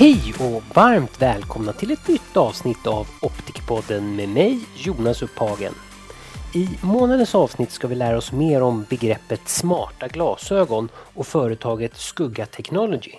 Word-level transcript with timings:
Hej 0.00 0.34
och 0.40 0.76
varmt 0.76 1.22
välkomna 1.22 1.72
till 1.72 1.90
ett 1.90 2.08
nytt 2.08 2.36
avsnitt 2.36 2.86
av 2.86 3.06
Optikerpodden 3.22 4.16
med 4.16 4.28
mig 4.28 4.60
Jonas 4.76 5.22
Upphagen. 5.22 5.74
I 6.54 6.68
månadens 6.82 7.34
avsnitt 7.34 7.70
ska 7.70 7.88
vi 7.88 7.94
lära 7.94 8.18
oss 8.18 8.32
mer 8.32 8.62
om 8.62 8.86
begreppet 8.90 9.48
smarta 9.48 10.08
glasögon 10.08 10.88
och 11.14 11.26
företaget 11.26 11.96
Skugga 11.96 12.46
Technology. 12.46 13.12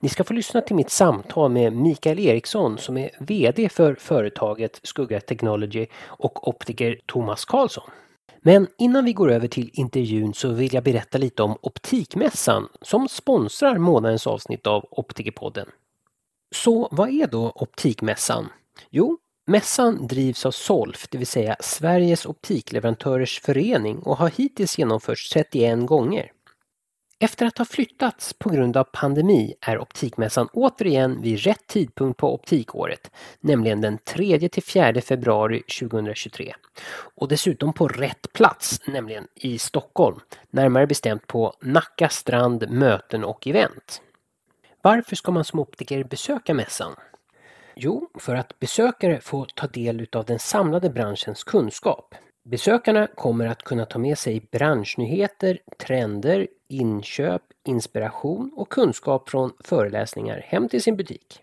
Ni 0.00 0.08
ska 0.08 0.24
få 0.24 0.32
lyssna 0.32 0.60
till 0.60 0.76
mitt 0.76 0.90
samtal 0.90 1.50
med 1.50 1.72
Mikael 1.72 2.18
Eriksson 2.18 2.78
som 2.78 2.96
är 2.96 3.10
VD 3.20 3.68
för 3.68 3.94
företaget 3.94 4.80
Skugga 4.82 5.20
Technology 5.20 5.86
och 6.04 6.48
optiker 6.48 7.00
Thomas 7.06 7.44
Karlsson. 7.44 7.90
Men 8.40 8.66
innan 8.78 9.04
vi 9.04 9.12
går 9.12 9.30
över 9.30 9.48
till 9.48 9.70
intervjun 9.72 10.34
så 10.34 10.48
vill 10.48 10.74
jag 10.74 10.84
berätta 10.84 11.18
lite 11.18 11.42
om 11.42 11.56
Optikmässan 11.60 12.68
som 12.82 13.08
sponsrar 13.08 13.78
månadens 13.78 14.26
avsnitt 14.26 14.66
av 14.66 14.86
Optikerpodden. 14.90 15.68
Så 16.54 16.88
vad 16.90 17.08
är 17.08 17.26
då 17.26 17.52
Optikmässan? 17.54 18.48
Jo, 18.90 19.18
mässan 19.46 20.06
drivs 20.06 20.46
av 20.46 20.50
SOLF, 20.50 21.08
det 21.08 21.18
vill 21.18 21.26
säga 21.26 21.56
Sveriges 21.60 22.26
optikleverantörers 22.26 23.40
förening 23.40 23.98
och 23.98 24.16
har 24.16 24.30
hittills 24.30 24.78
genomförts 24.78 25.30
31 25.30 25.86
gånger. 25.86 26.32
Efter 27.20 27.46
att 27.46 27.58
ha 27.58 27.64
flyttats 27.64 28.32
på 28.32 28.50
grund 28.50 28.76
av 28.76 28.84
pandemi 28.84 29.54
är 29.60 29.78
Optikmässan 29.78 30.48
återigen 30.52 31.22
vid 31.22 31.40
rätt 31.40 31.66
tidpunkt 31.66 32.16
på 32.16 32.34
optikåret, 32.34 33.10
nämligen 33.40 33.80
den 33.80 33.98
3 33.98 34.48
till 34.48 34.62
4 34.62 35.00
februari 35.00 35.62
2023. 35.80 36.54
Och 37.16 37.28
dessutom 37.28 37.72
på 37.72 37.88
rätt 37.88 38.32
plats, 38.32 38.80
nämligen 38.86 39.26
i 39.34 39.58
Stockholm, 39.58 40.20
närmare 40.50 40.86
bestämt 40.86 41.26
på 41.26 41.54
Nacka 41.60 42.08
strand 42.08 42.70
möten 42.70 43.24
och 43.24 43.46
event. 43.46 44.02
Varför 44.88 45.16
ska 45.16 45.32
man 45.32 45.44
som 45.44 45.60
optiker 45.60 46.04
besöka 46.04 46.54
mässan? 46.54 46.96
Jo, 47.74 48.10
för 48.14 48.34
att 48.34 48.58
besökare 48.58 49.20
får 49.20 49.46
ta 49.54 49.66
del 49.66 50.06
av 50.12 50.24
den 50.24 50.38
samlade 50.38 50.90
branschens 50.90 51.44
kunskap. 51.44 52.14
Besökarna 52.44 53.06
kommer 53.06 53.46
att 53.46 53.62
kunna 53.62 53.84
ta 53.84 53.98
med 53.98 54.18
sig 54.18 54.48
branschnyheter, 54.52 55.58
trender, 55.78 56.48
inköp, 56.68 57.42
inspiration 57.66 58.52
och 58.56 58.68
kunskap 58.68 59.30
från 59.30 59.52
föreläsningar 59.64 60.40
hem 60.46 60.68
till 60.68 60.82
sin 60.82 60.96
butik. 60.96 61.40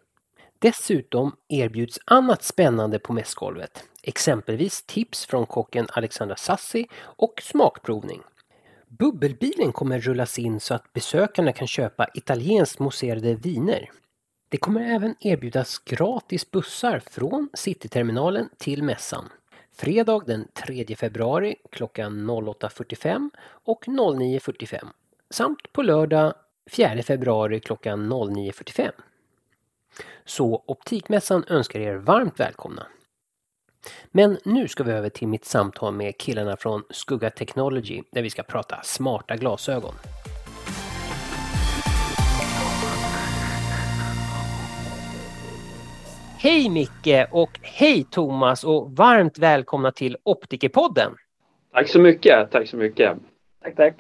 Dessutom 0.60 1.36
erbjuds 1.50 2.00
annat 2.06 2.44
spännande 2.44 3.00
på 3.00 3.14
mässgolvet, 3.14 3.84
exempelvis 4.04 4.84
tips 4.86 5.26
från 5.26 5.46
kocken 5.46 5.88
Alexandra 5.90 6.36
Sassi 6.36 6.88
och 7.02 7.42
smakprovning. 7.44 8.22
Bubbelbilen 9.00 9.72
kommer 9.72 10.00
rullas 10.00 10.40
in 10.40 10.60
så 10.60 10.74
att 10.74 10.94
besökarna 10.94 11.52
kan 11.52 11.68
köpa 11.68 12.08
italienskt 12.14 12.80
mousserade 12.80 13.36
viner. 13.36 13.92
Det 14.50 14.58
kommer 14.58 14.82
även 14.82 15.16
erbjudas 15.20 15.80
gratis 15.80 16.52
bussar 16.52 17.00
från 17.00 17.50
Cityterminalen 17.54 18.50
till 18.58 18.84
mässan. 18.84 19.30
Fredag 19.78 20.24
den 20.26 20.48
3 20.54 20.96
februari 20.96 21.56
klockan 21.72 22.30
08.45 22.30 23.30
och 23.66 23.86
09.45 23.86 24.88
samt 25.30 25.74
på 25.74 25.82
lördag 25.82 26.34
4 26.72 27.04
februari 27.04 27.60
klockan 27.60 28.14
09.45. 28.14 28.92
Så 30.26 30.64
Optikmässan 30.68 31.44
önskar 31.48 31.80
er 31.80 31.96
varmt 31.96 32.40
välkomna! 32.40 32.88
Men 34.12 34.38
nu 34.46 34.68
ska 34.68 34.84
vi 34.84 34.92
över 34.92 35.10
till 35.10 35.28
mitt 35.28 35.46
samtal 35.46 35.94
med 35.94 36.18
killarna 36.18 36.58
från 36.58 36.84
Skugga 36.90 37.30
Technology 37.30 38.02
där 38.12 38.22
vi 38.22 38.30
ska 38.30 38.44
prata 38.44 38.80
smarta 38.84 39.36
glasögon. 39.36 39.94
Hej 46.38 46.70
Micke 46.70 47.28
och 47.32 47.60
hej 47.62 48.06
Thomas 48.12 48.64
och 48.64 48.92
varmt 48.96 49.38
välkomna 49.38 49.92
till 49.92 50.18
Optikerpodden. 50.24 51.16
Tack 51.74 51.90
så 51.90 52.00
mycket, 52.00 52.52
tack 52.52 52.68
så 52.68 52.78
mycket. 52.78 53.18
Tack, 53.64 53.76
tack. 53.76 53.96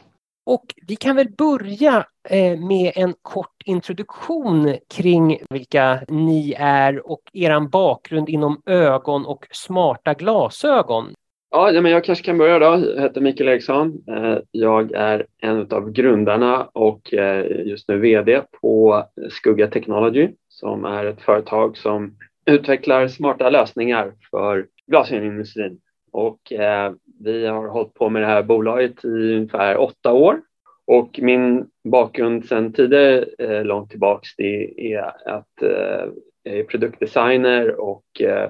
Och 0.45 0.66
vi 0.88 0.95
kan 0.95 1.16
väl 1.16 1.28
börja 1.38 2.06
eh, 2.29 2.59
med 2.59 2.91
en 2.95 3.13
kort 3.22 3.61
introduktion 3.66 4.75
kring 4.95 5.38
vilka 5.50 6.00
ni 6.07 6.56
är 6.59 7.11
och 7.11 7.22
er 7.33 7.59
bakgrund 7.59 8.29
inom 8.29 8.61
ögon 8.66 9.25
och 9.25 9.47
smarta 9.51 10.13
glasögon. 10.13 11.13
Ja, 11.51 11.81
men 11.81 11.91
jag 11.91 12.03
kanske 12.03 12.25
kan 12.25 12.38
börja 12.38 12.59
då. 12.59 12.66
Jag 12.66 13.01
heter 13.01 13.22
Mikael 13.22 13.50
Eriksson. 13.50 14.03
Eh, 14.07 14.38
jag 14.51 14.91
är 14.91 15.25
en 15.41 15.72
av 15.72 15.91
grundarna 15.91 16.69
och 16.73 17.13
eh, 17.13 17.67
just 17.67 17.89
nu 17.89 17.97
VD 17.97 18.41
på 18.62 19.03
Skugga 19.29 19.67
Technology 19.67 20.29
som 20.50 20.85
är 20.85 21.06
ett 21.06 21.22
företag 21.22 21.77
som 21.77 22.16
utvecklar 22.45 23.07
smarta 23.07 23.50
lösningar 23.50 24.13
för 24.31 24.66
glasögonindustrin. 24.88 25.79
Och 26.15 26.51
eh, 26.51 26.93
vi 27.19 27.45
har 27.45 27.67
hållit 27.67 27.93
på 27.93 28.09
med 28.09 28.21
det 28.21 28.25
här 28.25 28.43
bolaget 28.43 29.05
i 29.05 29.07
ungefär 29.07 29.77
åtta 29.77 30.13
år. 30.13 30.41
Och 30.85 31.19
min 31.21 31.65
bakgrund 31.83 32.45
sedan 32.45 32.73
tidigare 32.73 33.25
eh, 33.39 33.63
långt 33.63 33.89
tillbaks 33.89 34.35
det 34.37 34.93
är 34.93 35.29
att 35.29 35.61
eh, 35.61 36.09
jag 36.43 36.57
är 36.57 36.63
produktdesigner 36.63 37.79
och 37.79 38.21
eh, 38.21 38.49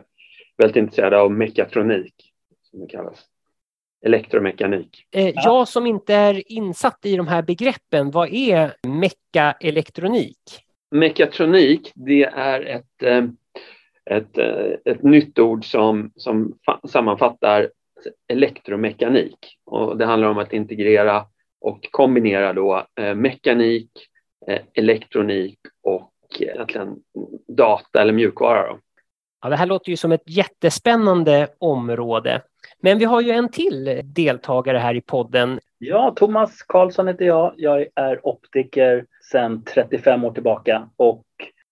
väldigt 0.58 0.76
intresserad 0.76 1.14
av 1.14 1.32
mekatronik 1.32 2.14
som 2.64 2.80
det 2.80 2.88
kallas. 2.88 3.26
Elektromekanik. 4.06 5.08
Eh, 5.12 5.34
jag 5.36 5.68
som 5.68 5.86
inte 5.86 6.14
är 6.14 6.52
insatt 6.52 7.00
i 7.06 7.16
de 7.16 7.28
här 7.28 7.42
begreppen, 7.42 8.12
vad 8.12 8.34
är 8.34 8.74
mekaelektronik? 8.88 10.40
Mekatronik, 10.92 11.92
det 11.96 12.24
är 12.24 12.62
ett 12.62 13.04
eh, 13.04 13.26
ett, 14.10 14.38
eh, 14.38 14.72
ett 14.86 15.04
nytt 15.04 15.40
ord 15.40 15.72
som, 15.72 16.12
som 16.16 16.58
sammanfattar 16.88 17.70
elektromekanik. 18.28 19.38
Och 19.66 19.98
det 19.98 20.06
handlar 20.06 20.30
om 20.30 20.38
att 20.38 20.54
integrera 20.54 21.26
och 21.62 21.88
kombinera 21.92 22.54
då 22.54 22.88
eh, 23.00 23.16
mekanik, 23.16 23.90
eh, 24.48 24.62
elektronik 24.74 25.60
och 25.84 26.12
egentligen 26.40 26.96
data 27.48 28.02
eller 28.02 28.14
mjukvara. 28.14 28.68
Då. 28.68 28.80
Ja, 29.42 29.50
det 29.50 29.56
här 29.56 29.66
låter 29.66 29.90
ju 29.90 29.98
som 29.98 30.12
ett 30.12 30.30
jättespännande 30.30 31.48
område. 31.58 32.42
Men 32.80 33.00
vi 33.00 33.06
har 33.06 33.22
ju 33.22 33.32
en 33.32 33.50
till 33.50 34.02
deltagare 34.04 34.78
här 34.78 34.96
i 34.96 35.02
podden. 35.02 35.60
Ja, 35.78 36.14
Thomas 36.16 36.64
Karlsson 36.64 37.08
heter 37.08 37.26
jag. 37.26 37.54
Jag 37.58 37.88
är 37.96 38.28
optiker 38.28 39.06
sedan 39.32 39.64
35 39.64 40.24
år 40.24 40.32
tillbaka 40.32 40.90
och 40.96 41.26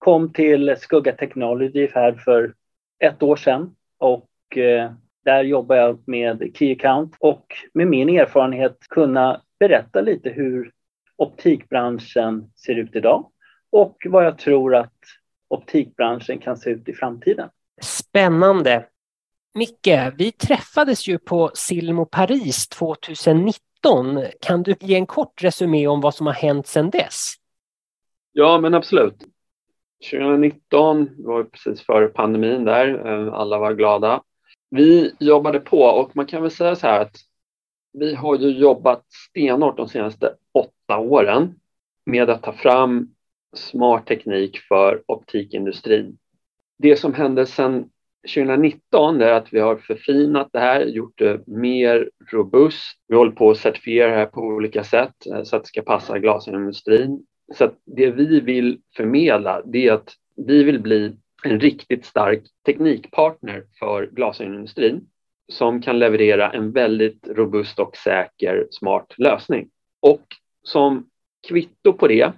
kom 0.04 0.34
till 0.34 0.76
Skugga 0.80 1.12
Technology 1.12 1.88
här 1.94 2.14
för 2.14 2.54
ett 3.00 3.24
år 3.24 3.36
sedan 3.36 3.76
och 3.98 4.58
eh, 4.58 4.92
där 5.26 5.44
jobbar 5.44 5.76
jag 5.76 6.08
med 6.08 6.52
Key 6.54 6.72
Account 6.72 7.16
och 7.20 7.46
med 7.74 7.88
min 7.88 8.10
erfarenhet 8.10 8.78
kunna 8.90 9.42
berätta 9.60 10.02
lite 10.02 10.30
hur 10.30 10.72
optikbranschen 11.18 12.52
ser 12.56 12.76
ut 12.76 12.96
idag 12.96 13.30
och 13.70 13.98
vad 14.10 14.26
jag 14.26 14.38
tror 14.38 14.76
att 14.76 15.00
optikbranschen 15.48 16.40
kan 16.40 16.58
se 16.58 16.70
ut 16.70 16.90
i 16.90 16.94
framtiden. 16.94 17.50
Spännande! 17.82 18.86
Micke, 19.54 20.14
vi 20.18 20.32
träffades 20.32 21.08
ju 21.08 21.18
på 21.18 21.52
Silmo 21.54 22.06
Paris 22.06 22.68
2019. 22.68 24.24
Kan 24.42 24.64
du 24.64 24.76
ge 24.80 24.96
en 24.96 25.06
kort 25.06 25.44
resumé 25.44 25.88
om 25.88 26.02
vad 26.02 26.16
som 26.16 26.28
har 26.28 26.34
hänt 26.34 26.68
sedan 26.68 26.90
dess? 26.90 27.34
Ja, 28.32 28.60
men 28.60 28.74
absolut. 28.74 29.33
2019 30.12 31.10
var 31.18 31.44
precis 31.44 31.82
före 31.82 32.08
pandemin 32.08 32.66
där, 32.66 33.08
eh, 33.08 33.34
alla 33.34 33.60
var 33.60 33.74
glada. 33.74 34.24
Vi 34.70 35.16
jobbade 35.20 35.60
på 35.60 35.82
och 35.82 36.16
man 36.16 36.26
kan 36.26 36.42
väl 36.42 36.52
säga 36.52 36.76
så 36.76 36.88
här 36.88 37.02
att 37.02 37.16
vi 37.94 38.16
har 38.16 38.38
ju 38.38 38.50
jobbat 38.50 39.04
stenhårt 39.30 39.78
de 39.78 39.88
senaste 39.88 40.36
åtta 40.52 41.00
åren 41.00 41.56
med 42.06 42.30
att 42.30 42.44
ta 42.44 42.54
fram 42.54 43.10
smart 43.56 44.08
teknik 44.08 44.60
för 44.60 45.04
optikindustrin. 45.08 46.18
Det 46.78 46.96
som 46.96 47.14
hände 47.14 47.46
sedan 47.46 47.90
2019 48.36 49.22
är 49.22 49.32
att 49.32 49.54
vi 49.54 49.60
har 49.60 49.76
förfinat 49.76 50.50
det 50.54 50.60
här, 50.60 50.86
gjort 50.86 51.18
det 51.18 51.48
mer 51.48 52.10
robust. 52.32 53.00
Vi 53.08 53.16
håller 53.16 53.32
på 53.32 53.52
att 53.52 53.58
certifiera 53.58 54.12
det 54.12 54.18
här 54.18 54.26
på 54.26 54.42
olika 54.42 54.84
sätt 54.84 55.26
eh, 55.26 55.44
så 55.44 55.56
att 55.56 55.64
det 55.64 55.68
ska 55.68 55.82
passa 55.82 56.20
glasindustrin. 56.20 57.26
Så 57.54 57.72
det 57.86 58.12
vi 58.12 58.40
vill 58.40 58.82
förmedla 58.96 59.62
det 59.66 59.88
är 59.88 59.94
att 59.94 60.14
vi 60.36 60.64
vill 60.64 60.80
bli 60.80 61.16
en 61.44 61.60
riktigt 61.60 62.06
stark 62.06 62.44
teknikpartner 62.66 63.64
för 63.80 64.06
glasindustrin 64.06 65.08
som 65.48 65.82
kan 65.82 66.00
leverera 66.00 66.52
en 66.52 66.72
väldigt 66.72 67.28
robust 67.28 67.80
och 67.80 67.98
säker 67.98 68.68
smart 68.72 69.14
lösning. 69.18 69.70
Och 70.00 70.26
som 70.64 71.10
kvitto 71.48 71.94
på 71.94 72.08
det 72.08 72.32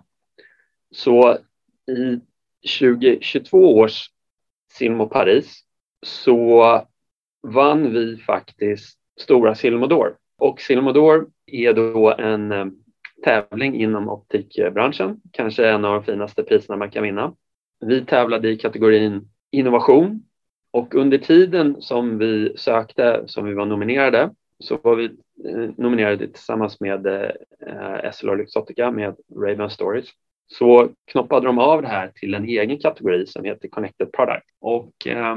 så 0.91 1.37
i 1.87 2.19
2022 2.79 3.77
års 3.77 4.09
Silmo 4.71 5.09
Paris 5.09 5.63
så 6.05 6.81
vann 7.41 7.93
vi 7.93 8.17
faktiskt 8.17 8.99
stora 9.19 9.55
Silmodor. 9.55 10.17
Och 10.37 10.61
Silmodor 10.61 11.29
är 11.45 11.73
då 11.73 12.15
en 12.17 12.51
eh, 12.51 12.65
tävling 13.23 13.75
inom 13.75 14.09
optikbranschen. 14.09 15.21
Kanske 15.31 15.69
en 15.69 15.85
av 15.85 15.93
de 15.93 16.03
finaste 16.03 16.43
priserna 16.43 16.77
man 16.77 16.91
kan 16.91 17.03
vinna. 17.03 17.33
vi 17.85 18.05
tävlade 18.05 18.49
i 18.49 18.57
kategorin 18.57 19.29
innovation 19.51 20.23
och 20.71 20.95
under 20.95 21.17
tiden 21.17 21.81
som 21.81 22.17
vi 22.17 22.53
sökte, 22.57 23.23
som 23.25 23.45
vi 23.45 23.53
var 23.53 23.65
nominerade, 23.65 24.29
så 24.59 24.79
var 24.83 24.95
vi 24.95 25.05
eh, 25.05 25.69
nominerade 25.77 26.27
tillsammans 26.27 26.79
med 26.79 27.05
eh, 27.05 28.11
SLR 28.11 28.35
Luxottica 28.35 28.91
med 28.91 29.15
Raven 29.35 29.69
Stories. 29.69 30.05
Så 30.47 30.89
knoppade 31.11 31.45
de 31.45 31.59
av 31.59 31.81
det 31.81 31.87
här 31.87 32.11
till 32.15 32.33
en 32.33 32.45
egen 32.45 32.79
kategori 32.79 33.25
som 33.25 33.43
heter 33.43 33.67
Connected 33.67 34.11
Product. 34.11 34.45
Och 34.61 35.07
eh, 35.07 35.35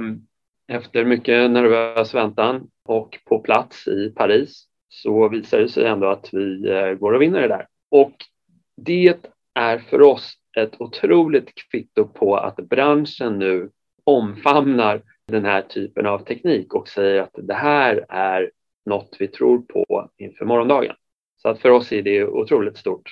efter 0.69 1.05
mycket 1.05 1.51
nervös 1.51 2.15
väntan 2.15 2.71
och 2.85 3.19
på 3.25 3.39
plats 3.39 3.89
i 3.89 4.13
Paris 4.17 4.68
så 4.89 5.29
visar 5.29 5.59
det 5.59 5.69
sig 5.69 5.87
ändå 5.87 6.07
att 6.07 6.29
vi 6.33 6.69
eh, 6.71 6.93
går 6.93 7.13
och 7.13 7.23
vinner 7.23 7.41
det 7.41 7.49
där. 7.49 7.67
Och 7.91 8.13
det 8.77 9.17
är 9.55 9.79
för 9.79 10.03
oss 10.03 10.35
ett 10.57 10.81
otroligt 10.81 11.55
kvitto 11.55 12.09
på 12.09 12.37
att 12.37 12.57
branschen 12.57 13.39
nu 13.39 13.71
omfamnar 14.05 15.03
den 15.27 15.45
här 15.45 15.63
typen 15.63 16.07
av 16.07 16.19
teknik 16.19 16.75
och 16.75 16.89
säger 16.89 17.23
att 17.23 17.35
det 17.35 17.55
här 17.55 18.07
är 18.09 18.51
något 18.87 19.17
vi 19.19 19.29
tror 19.29 19.59
på 19.59 20.11
inför 20.17 20.45
morgondagen. 20.45 20.97
Så 21.43 21.49
att 21.49 21.61
för 21.61 21.71
oss 21.71 21.93
är 21.93 22.03
det 22.03 22.25
otroligt 22.25 22.77
stort. 22.77 23.11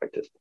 faktiskt. 0.00 0.32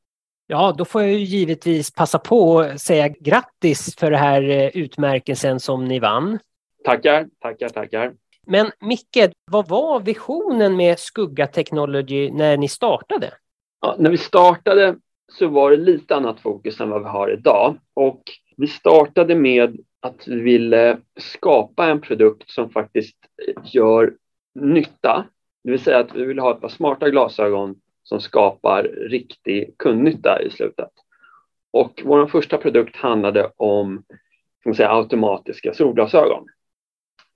Ja, 0.48 0.76
då 0.78 0.86
får 0.86 1.02
jag 1.02 1.12
ju 1.12 1.18
givetvis 1.18 1.92
passa 1.92 2.20
på 2.20 2.60
att 2.60 2.82
säga 2.82 3.08
grattis 3.08 3.96
för 3.96 4.12
den 4.12 4.20
här 4.20 4.50
eh, 4.50 4.68
utmärkelsen 4.68 5.60
som 5.60 5.86
ni 5.86 6.00
vann. 6.00 6.40
Tackar, 6.84 7.28
tackar, 7.40 7.70
tackar. 7.70 8.14
Men 8.48 8.72
Micke, 8.80 9.34
vad 9.52 9.68
var 9.68 10.00
visionen 10.00 10.76
med 10.76 11.00
Skugga 11.00 11.48
Technology 11.48 12.32
när 12.32 12.58
ni 12.58 12.68
startade? 12.68 13.34
Ja, 13.82 13.96
när 14.00 14.12
vi 14.12 14.18
startade 14.18 14.96
så 15.32 15.48
var 15.48 15.72
det 15.72 15.78
lite 15.78 16.16
annat 16.16 16.40
fokus 16.40 16.80
än 16.80 16.90
vad 16.90 17.04
vi 17.04 17.10
har 17.10 17.32
idag. 17.32 17.76
Och 17.94 18.22
vi 18.58 18.68
startade 18.68 19.36
med 19.36 19.78
att 20.00 20.28
vi 20.28 20.42
ville 20.42 20.98
skapa 21.20 21.86
en 21.88 22.02
produkt 22.02 22.50
som 22.50 22.70
faktiskt 22.70 23.18
gör 23.64 24.14
nytta. 24.56 25.26
Det 25.64 25.72
vill 25.72 25.84
säga 25.84 26.00
att 26.00 26.16
vi 26.16 26.26
vill 26.26 26.40
ha 26.40 26.52
ett 26.52 26.62
par 26.62 26.70
smarta 26.70 27.10
glasögon 27.10 27.76
som 28.04 28.22
skapar 28.22 28.84
riktig 28.84 29.76
kundnytta 29.78 30.42
i 30.42 30.50
slutet. 30.50 30.92
Och 31.72 32.02
vår 32.06 32.28
första 32.28 32.58
produkt 32.58 32.96
handlade 32.96 33.52
om 33.58 34.04
ska 34.60 34.70
man 34.70 34.76
säga, 34.76 34.92
automatiska 34.92 35.74
solglasögon. 35.74 36.46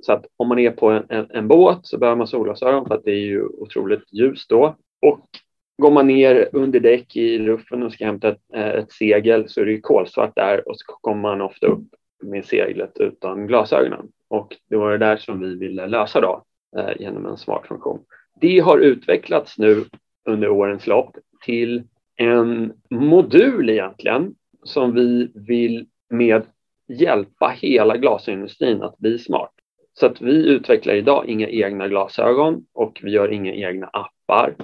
Så 0.02 0.14
att 0.14 0.26
om 0.38 0.48
man 0.48 0.60
är 0.60 0.72
på 0.72 0.90
en, 0.90 1.04
en, 1.10 1.28
en 1.30 1.48
båt 1.48 1.80
så 1.84 1.98
behöver 1.98 2.18
man 2.18 2.28
solglasögon 2.28 2.88
för 2.88 2.96
att 2.96 3.04
det 3.04 3.12
är 3.12 3.26
ju 3.26 3.44
otroligt 3.44 4.14
ljust 4.14 4.50
då. 4.50 4.76
Och 5.02 5.28
går 5.78 5.92
man 5.92 6.08
ner 6.08 6.50
under 6.54 6.80
däck 6.80 7.16
i 7.16 7.40
ruffen 7.40 7.84
och 7.84 7.94
ska 7.94 8.06
hämta 8.06 8.30
ett, 8.30 8.42
eh, 8.54 8.70
ett 8.70 8.92
segel 8.92 9.50
så 9.50 9.62
är 9.62 9.66
det 9.66 9.72
ju 9.72 9.82
kolsvart 9.82 10.36
där 10.36 10.70
och 10.70 10.78
så 10.78 10.86
kommer 10.86 11.22
man 11.22 11.42
ofta 11.42 11.68
upp 11.68 11.88
med 12.24 12.46
seglet 12.46 12.98
utan 13.00 13.48
glasögonen. 13.48 14.08
Och 14.28 14.58
det 14.70 14.76
var 14.76 14.92
det 14.92 14.98
där 14.98 15.18
som 15.18 15.40
vi 15.40 15.56
ville 15.56 15.88
lösa 15.88 16.22
då 16.22 16.44
eh, 16.78 16.92
genom 17.00 17.26
en 17.26 17.38
smart 17.38 17.68
funktion. 17.68 18.00
Det 18.42 18.60
har 18.60 18.78
utvecklats 18.78 19.58
nu 19.58 19.84
under 20.26 20.50
årens 20.50 20.88
lopp 20.88 21.18
till 21.46 21.84
en 22.16 22.74
modul 22.90 23.70
egentligen 23.70 24.36
som 24.64 24.96
vi 24.96 25.32
vill 25.36 25.88
med 26.10 26.44
hjälpa 26.88 27.48
hela 27.48 27.98
glasindustrin 27.98 28.82
att 28.82 28.98
bli 28.98 29.20
smart. 29.20 29.54
Så 29.94 30.06
att 30.06 30.22
vi 30.22 30.50
utvecklar 30.50 30.94
idag 30.94 31.26
inga 31.30 31.48
egna 31.48 31.88
glasögon 31.88 32.66
och 32.74 33.00
vi 33.04 33.12
gör 33.12 33.32
inga 33.32 33.54
egna 33.54 33.88
appar 33.88 34.56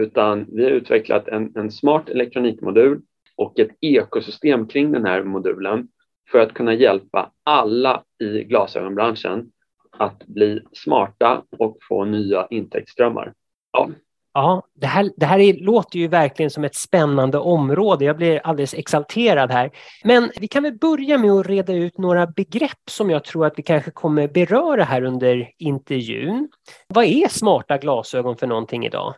utan 0.00 0.46
vi 0.52 0.64
har 0.64 0.70
utvecklat 0.70 1.28
en, 1.28 1.52
en 1.56 1.70
smart 1.70 2.08
elektronikmodul 2.08 3.02
och 3.36 3.58
ett 3.58 3.70
ekosystem 3.80 4.66
kring 4.66 4.92
den 4.92 5.04
här 5.04 5.22
modulen 5.22 5.88
för 6.30 6.38
att 6.38 6.54
kunna 6.54 6.74
hjälpa 6.74 7.32
alla 7.42 8.04
i 8.18 8.44
glasögonbranschen 8.44 9.50
att 9.90 10.26
bli 10.26 10.60
smarta 10.72 11.42
och 11.58 11.78
få 11.88 12.04
nya 12.04 12.46
intäktsströmmar. 12.50 13.34
Ja. 13.72 13.90
Ja, 14.34 14.62
det 14.74 14.86
här, 14.86 15.10
det 15.16 15.26
här 15.26 15.38
är, 15.38 15.54
låter 15.54 15.98
ju 15.98 16.08
verkligen 16.08 16.50
som 16.50 16.64
ett 16.64 16.74
spännande 16.74 17.38
område. 17.38 18.04
Jag 18.04 18.16
blir 18.16 18.40
alldeles 18.44 18.74
exalterad 18.74 19.50
här. 19.50 19.70
Men 20.04 20.30
vi 20.40 20.48
kan 20.48 20.62
väl 20.62 20.78
börja 20.78 21.18
med 21.18 21.30
att 21.30 21.46
reda 21.46 21.72
ut 21.72 21.98
några 21.98 22.26
begrepp 22.26 22.90
som 22.90 23.10
jag 23.10 23.24
tror 23.24 23.46
att 23.46 23.58
vi 23.58 23.62
kanske 23.62 23.90
kommer 23.90 24.28
beröra 24.28 24.84
här 24.84 25.02
under 25.02 25.50
intervjun. 25.58 26.48
Vad 26.88 27.04
är 27.04 27.28
smarta 27.28 27.78
glasögon 27.78 28.36
för 28.36 28.46
någonting 28.46 28.86
idag? 28.86 29.14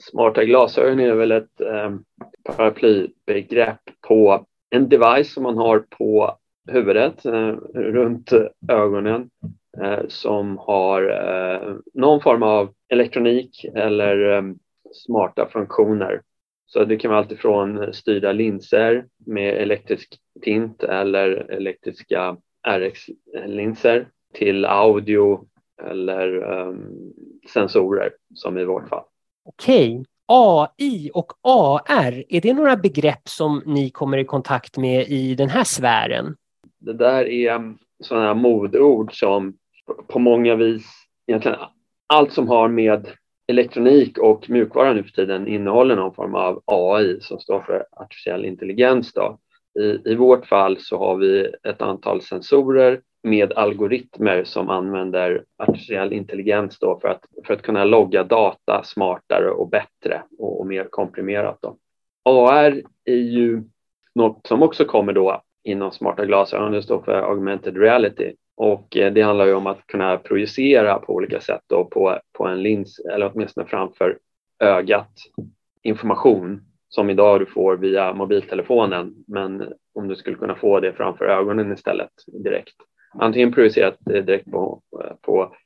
Smarta 0.00 0.44
glasögon 0.44 1.00
är 1.00 1.14
väl 1.14 1.32
ett 1.32 1.60
eh, 1.60 1.94
paraplybegrepp 2.56 3.80
på 4.08 4.46
en 4.70 4.88
device 4.88 5.32
som 5.32 5.42
man 5.42 5.56
har 5.56 5.78
på 5.78 6.36
huvudet, 6.68 7.26
eh, 7.26 7.52
runt 7.74 8.32
ögonen 8.68 9.30
som 10.08 10.58
har 10.58 11.02
eh, 11.02 11.74
någon 11.94 12.20
form 12.20 12.42
av 12.42 12.72
elektronik 12.88 13.64
eller 13.74 14.36
eh, 14.36 14.42
smarta 14.92 15.48
funktioner. 15.48 16.22
Så 16.66 16.84
det 16.84 16.96
kan 16.96 17.10
vara 17.10 17.20
alltifrån 17.20 17.92
styrda 17.92 18.32
linser 18.32 19.06
med 19.26 19.54
elektrisk 19.54 20.18
tint 20.42 20.82
eller 20.82 21.30
elektriska 21.30 22.36
RX-linser 22.68 24.08
till 24.34 24.64
audio 24.64 25.46
eller 25.82 26.36
um, 26.36 27.12
sensorer 27.52 28.10
som 28.34 28.58
i 28.58 28.64
vårt 28.64 28.88
fall. 28.88 29.04
Okej. 29.44 30.04
AI 30.28 31.10
och 31.14 31.32
AR, 31.42 32.24
är 32.28 32.40
det 32.40 32.54
några 32.54 32.76
begrepp 32.76 33.28
som 33.28 33.62
ni 33.66 33.90
kommer 33.90 34.18
i 34.18 34.24
kontakt 34.24 34.76
med 34.76 35.08
i 35.08 35.34
den 35.34 35.48
här 35.48 35.64
sfären? 35.64 36.36
Det 36.78 36.92
där 36.92 37.28
är 37.28 37.74
sådana 38.00 38.26
här 38.26 38.34
modord 38.34 39.18
som 39.18 39.56
på 40.08 40.18
många 40.18 40.54
vis 40.54 40.86
egentligen 41.26 41.58
allt 42.06 42.32
som 42.32 42.48
har 42.48 42.68
med 42.68 43.08
elektronik 43.46 44.18
och 44.18 44.50
mjukvara 44.50 44.92
nu 44.92 45.02
för 45.02 45.10
tiden 45.10 45.48
innehåller 45.48 45.96
någon 45.96 46.14
form 46.14 46.34
av 46.34 46.62
AI 46.64 47.20
som 47.20 47.38
står 47.38 47.60
för 47.60 47.86
artificiell 47.90 48.44
intelligens. 48.44 49.12
Då. 49.12 49.38
I, 49.80 50.12
I 50.12 50.14
vårt 50.14 50.46
fall 50.46 50.76
så 50.80 50.98
har 50.98 51.16
vi 51.16 51.52
ett 51.68 51.82
antal 51.82 52.22
sensorer 52.22 53.00
med 53.22 53.52
algoritmer 53.52 54.44
som 54.44 54.70
använder 54.70 55.44
artificiell 55.58 56.12
intelligens 56.12 56.78
då 56.78 56.98
för, 57.00 57.08
att, 57.08 57.24
för 57.46 57.54
att 57.54 57.62
kunna 57.62 57.84
logga 57.84 58.24
data 58.24 58.82
smartare 58.84 59.50
och 59.50 59.68
bättre 59.68 60.22
och, 60.38 60.60
och 60.60 60.66
mer 60.66 60.84
komprimerat. 60.90 61.58
Då. 61.62 61.76
AR 62.24 62.82
är 63.04 63.14
ju 63.14 63.62
något 64.14 64.46
som 64.46 64.62
också 64.62 64.84
kommer 64.84 65.12
då 65.12 65.42
inom 65.64 65.90
smarta 65.90 66.24
glasögon, 66.24 66.72
det 66.72 66.82
står 66.82 67.02
för 67.02 67.22
augmented 67.22 67.76
reality 67.76 68.32
och 68.56 68.96
eh, 68.96 69.12
det 69.12 69.22
handlar 69.22 69.46
ju 69.46 69.54
om 69.54 69.66
att 69.66 69.86
kunna 69.86 70.18
projicera 70.18 70.98
på 70.98 71.14
olika 71.14 71.40
sätt 71.40 71.62
då 71.66 71.84
på, 71.84 72.20
på 72.32 72.46
en 72.46 72.62
lins 72.62 72.98
eller 72.98 73.32
åtminstone 73.34 73.66
framför 73.66 74.18
ögat 74.60 75.12
information 75.82 76.60
som 76.88 77.10
idag 77.10 77.40
du 77.40 77.46
får 77.46 77.76
via 77.76 78.14
mobiltelefonen 78.14 79.14
men 79.26 79.72
om 79.94 80.08
du 80.08 80.16
skulle 80.16 80.36
kunna 80.36 80.54
få 80.54 80.80
det 80.80 80.92
framför 80.92 81.24
ögonen 81.24 81.72
istället 81.72 82.10
direkt 82.44 82.76
antingen 83.18 83.52
projicerat 83.52 83.98
eh, 84.10 84.24
direkt 84.24 84.50
på, 84.50 84.82
eh, 85.04 85.16
på 85.22 85.56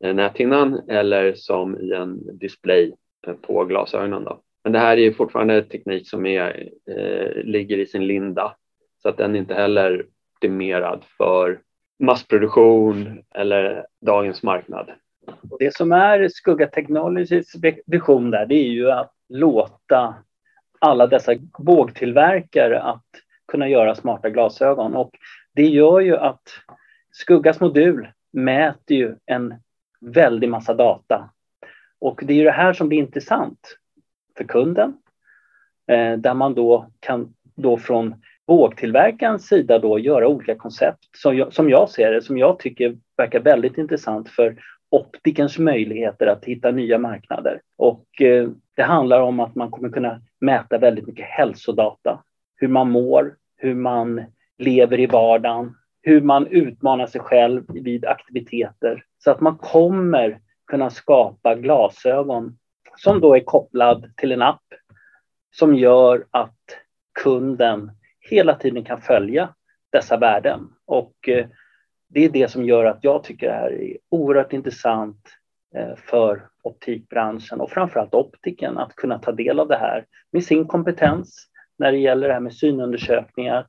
näthinnan 0.00 0.80
eller 0.88 1.34
som 1.34 1.80
i 1.80 1.92
en 1.92 2.38
display 2.38 2.94
på 3.42 3.64
glasögonen. 3.64 4.24
Då. 4.24 4.42
Men 4.64 4.72
det 4.72 4.78
här 4.78 4.96
är 4.96 5.12
fortfarande 5.12 5.62
teknik 5.62 6.08
som 6.08 6.26
är, 6.26 6.68
eh, 6.90 7.44
ligger 7.44 7.78
i 7.78 7.86
sin 7.86 8.06
linda 8.06 8.56
så 9.02 9.08
att 9.08 9.16
den 9.16 9.34
är 9.34 9.38
inte 9.38 9.54
heller 9.54 10.06
optimerad 10.34 11.04
för 11.16 11.60
massproduktion 12.00 13.22
eller 13.34 13.86
dagens 14.00 14.42
marknad. 14.42 14.90
Det 15.58 15.74
som 15.74 15.92
är 15.92 16.28
Skugga 16.28 16.66
Technologies 16.66 17.52
vision 17.86 18.30
där, 18.30 18.46
det 18.46 18.54
är 18.54 18.68
ju 18.68 18.90
att 18.90 19.12
låta 19.28 20.14
alla 20.78 21.06
dessa 21.06 21.32
bågtillverkare 21.58 22.82
att 22.82 23.06
kunna 23.48 23.68
göra 23.68 23.94
smarta 23.94 24.30
glasögon 24.30 24.96
och 24.96 25.10
det 25.54 25.66
gör 25.66 26.00
ju 26.00 26.16
att 26.16 26.42
Skuggas 27.12 27.60
modul 27.60 28.08
mäter 28.32 28.96
ju 28.96 29.16
en 29.26 29.54
väldig 30.00 30.48
massa 30.48 30.74
data. 30.74 31.30
Och 31.98 32.20
det 32.24 32.32
är 32.32 32.36
ju 32.36 32.44
det 32.44 32.50
här 32.50 32.72
som 32.72 32.88
blir 32.88 32.98
intressant 32.98 33.78
för 34.36 34.44
kunden. 34.44 34.96
Eh, 35.86 36.16
där 36.18 36.34
man 36.34 36.54
då 36.54 36.86
kan 37.00 37.34
då 37.54 37.78
från 37.78 38.14
Vågtillverkarens 38.50 39.46
sida 39.46 39.78
då 39.78 39.98
göra 39.98 40.28
olika 40.28 40.54
koncept 40.54 41.08
som 41.16 41.36
jag, 41.36 41.52
som 41.52 41.70
jag 41.70 41.90
ser 41.90 42.12
det, 42.12 42.22
som 42.22 42.38
jag 42.38 42.58
tycker 42.58 42.96
verkar 43.16 43.40
väldigt 43.40 43.78
intressant 43.78 44.28
för 44.28 44.56
optikens 44.90 45.58
möjligheter 45.58 46.26
att 46.26 46.44
hitta 46.44 46.70
nya 46.70 46.98
marknader. 46.98 47.60
Och 47.76 48.22
eh, 48.22 48.48
det 48.76 48.82
handlar 48.82 49.20
om 49.20 49.40
att 49.40 49.54
man 49.54 49.70
kommer 49.70 49.88
kunna 49.88 50.20
mäta 50.40 50.78
väldigt 50.78 51.06
mycket 51.06 51.24
hälsodata. 51.24 52.22
Hur 52.56 52.68
man 52.68 52.90
mår, 52.90 53.36
hur 53.56 53.74
man 53.74 54.24
lever 54.58 55.00
i 55.00 55.06
vardagen, 55.06 55.74
hur 56.02 56.20
man 56.20 56.46
utmanar 56.46 57.06
sig 57.06 57.20
själv 57.20 57.64
vid 57.68 58.04
aktiviteter 58.04 59.04
så 59.18 59.30
att 59.30 59.40
man 59.40 59.58
kommer 59.58 60.40
kunna 60.66 60.90
skapa 60.90 61.54
glasögon 61.54 62.58
som 62.96 63.20
då 63.20 63.36
är 63.36 63.40
kopplad 63.40 64.12
till 64.16 64.32
en 64.32 64.42
app 64.42 64.64
som 65.50 65.74
gör 65.74 66.24
att 66.30 66.58
kunden 67.22 67.90
hela 68.20 68.54
tiden 68.54 68.84
kan 68.84 69.00
följa 69.00 69.54
dessa 69.92 70.16
värden. 70.16 70.68
Och 70.86 71.28
eh, 71.28 71.46
det 72.08 72.24
är 72.24 72.28
det 72.28 72.50
som 72.50 72.64
gör 72.64 72.84
att 72.84 72.98
jag 73.04 73.24
tycker 73.24 73.46
det 73.46 73.54
här 73.54 73.72
är 73.72 73.96
oerhört 74.08 74.52
intressant 74.52 75.28
eh, 75.76 75.96
för 75.96 76.48
optikbranschen 76.62 77.60
och 77.60 77.70
framförallt 77.70 78.14
optiken 78.14 78.78
att 78.78 78.96
kunna 78.96 79.18
ta 79.18 79.32
del 79.32 79.60
av 79.60 79.68
det 79.68 79.76
här 79.76 80.06
med 80.32 80.44
sin 80.44 80.66
kompetens 80.66 81.48
när 81.78 81.92
det 81.92 81.98
gäller 81.98 82.28
det 82.28 82.34
här 82.34 82.40
med 82.40 82.54
synundersökningar 82.54 83.66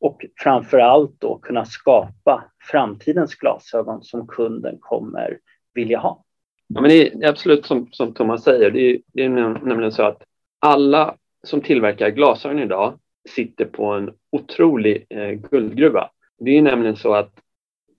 och 0.00 0.24
framför 0.42 0.78
allt 0.78 1.14
då 1.18 1.38
kunna 1.38 1.64
skapa 1.64 2.44
framtidens 2.70 3.34
glasögon 3.34 4.02
som 4.02 4.26
kunden 4.26 4.76
kommer 4.80 5.38
vilja 5.74 5.98
ha. 5.98 6.24
Ja, 6.66 6.80
men 6.80 6.90
det 6.90 7.12
är 7.12 7.28
absolut 7.28 7.66
som, 7.66 7.88
som 7.92 8.14
Thomas 8.14 8.44
säger, 8.44 8.70
det 8.70 8.80
är, 8.80 8.98
det 9.06 9.24
är 9.24 9.28
nämligen 9.28 9.92
så 9.92 10.02
att 10.02 10.22
alla 10.58 11.14
som 11.42 11.60
tillverkar 11.60 12.10
glasögon 12.10 12.58
idag 12.58 12.98
sitter 13.28 13.64
på 13.64 13.84
en 13.84 14.12
otrolig 14.32 15.06
eh, 15.10 15.30
guldgruva. 15.30 16.10
Det 16.38 16.58
är 16.58 16.62
nämligen 16.62 16.96
så 16.96 17.14
att 17.14 17.32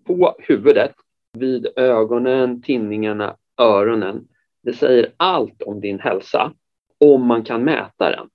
på 0.05 0.36
huvudet, 0.39 0.91
vid 1.38 1.67
ögonen, 1.75 2.62
tinningarna, 2.62 3.36
öronen, 3.57 4.27
det 4.63 4.74
säger 4.74 5.12
allt 5.17 5.62
om 5.62 5.81
din 5.81 6.00
hälsa 6.00 6.53
om 6.98 7.25
man 7.25 7.43
kan 7.43 7.63
mäta 7.63 8.09
den. 8.09 8.29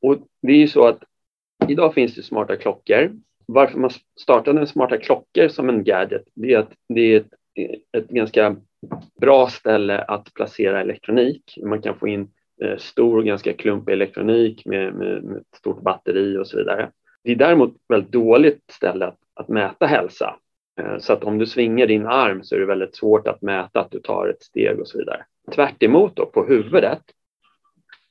Och 0.00 0.18
det 0.42 0.52
är 0.52 0.56
ju 0.56 0.68
så 0.68 0.86
att 0.86 1.02
idag 1.68 1.94
finns 1.94 2.14
det 2.14 2.22
smarta 2.22 2.56
klockor. 2.56 3.12
Varför 3.46 3.78
man 3.78 3.90
startade 4.20 4.66
smarta 4.66 4.98
klockor 4.98 5.48
som 5.48 5.68
en 5.68 5.84
gadget, 5.84 6.22
det 6.34 6.52
är 6.52 6.58
att 6.58 6.72
det 6.88 7.00
är 7.00 7.20
ett, 7.20 7.32
ett 7.92 8.08
ganska 8.08 8.56
bra 9.20 9.48
ställe 9.48 9.98
att 9.98 10.34
placera 10.34 10.80
elektronik. 10.80 11.58
Man 11.62 11.82
kan 11.82 11.98
få 11.98 12.08
in 12.08 12.30
Eh, 12.62 12.76
stor, 12.76 13.22
ganska 13.22 13.52
klumpig 13.52 13.92
elektronik 13.92 14.66
med, 14.66 14.94
med, 14.94 15.24
med, 15.24 15.36
ett 15.36 15.56
stort 15.56 15.82
batteri 15.82 16.38
och 16.38 16.46
så 16.46 16.56
vidare. 16.56 16.90
Det 17.24 17.32
är 17.32 17.36
däremot 17.36 17.76
ett 17.76 17.82
väldigt 17.88 18.12
dåligt 18.12 18.70
ställe 18.70 19.06
att, 19.06 19.18
att 19.34 19.48
mäta 19.48 19.86
hälsa. 19.86 20.36
Eh, 20.80 20.98
så 20.98 21.12
att 21.12 21.24
om 21.24 21.38
du 21.38 21.46
svingar 21.46 21.86
din 21.86 22.06
arm 22.06 22.44
så 22.44 22.54
är 22.54 22.60
det 22.60 22.66
väldigt 22.66 22.96
svårt 22.96 23.28
att 23.28 23.42
mäta 23.42 23.80
att 23.80 23.90
du 23.90 24.00
tar 24.00 24.28
ett 24.28 24.42
steg 24.42 24.80
och 24.80 24.88
så 24.88 24.98
vidare. 24.98 25.24
Tvärt 25.54 25.80
då, 26.14 26.26
på 26.26 26.44
huvudet, 26.44 27.02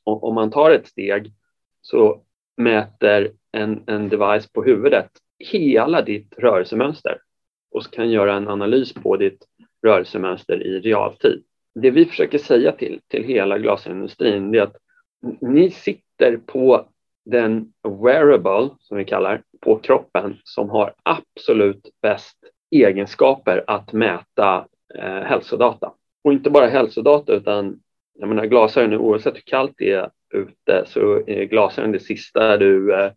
om 0.03 0.35
man 0.35 0.51
tar 0.51 0.71
ett 0.71 0.87
steg 0.87 1.33
så 1.81 2.21
mäter 2.57 3.31
en, 3.51 3.83
en 3.87 4.09
device 4.09 4.51
på 4.53 4.63
huvudet 4.63 5.09
hela 5.39 6.01
ditt 6.01 6.33
rörelsemönster 6.37 7.17
och 7.71 7.91
kan 7.91 8.09
göra 8.09 8.33
en 8.35 8.47
analys 8.47 8.93
på 8.93 9.17
ditt 9.17 9.47
rörelsemönster 9.83 10.63
i 10.63 10.79
realtid. 10.79 11.43
Det 11.75 11.91
vi 11.91 12.05
försöker 12.05 12.37
säga 12.37 12.71
till, 12.71 13.01
till 13.07 13.23
hela 13.23 13.57
glasindustrin 13.57 14.55
är 14.55 14.61
att 14.61 14.77
ni 15.41 15.71
sitter 15.71 16.37
på 16.37 16.85
den 17.25 17.73
wearable, 18.03 18.69
som 18.79 18.97
vi 18.97 19.05
kallar, 19.05 19.41
på 19.59 19.79
kroppen 19.79 20.37
som 20.43 20.69
har 20.69 20.93
absolut 21.03 21.89
bäst 22.01 22.37
egenskaper 22.71 23.63
att 23.67 23.93
mäta 23.93 24.65
eh, 24.95 25.21
hälsodata. 25.21 25.93
Och 26.23 26.33
inte 26.33 26.49
bara 26.49 26.67
hälsodata 26.67 27.33
utan 27.33 27.79
jag 28.13 28.29
menar 28.29 28.45
glasögon, 28.45 28.99
oavsett 28.99 29.35
hur 29.35 29.41
kallt 29.41 29.73
det 29.77 29.91
är 29.91 30.09
ute 30.33 30.83
så 30.87 31.23
är 31.27 31.43
glasögon 31.43 31.91
det 31.91 31.99
sista 31.99 32.57
du 32.57 32.93
eh, 32.93 33.11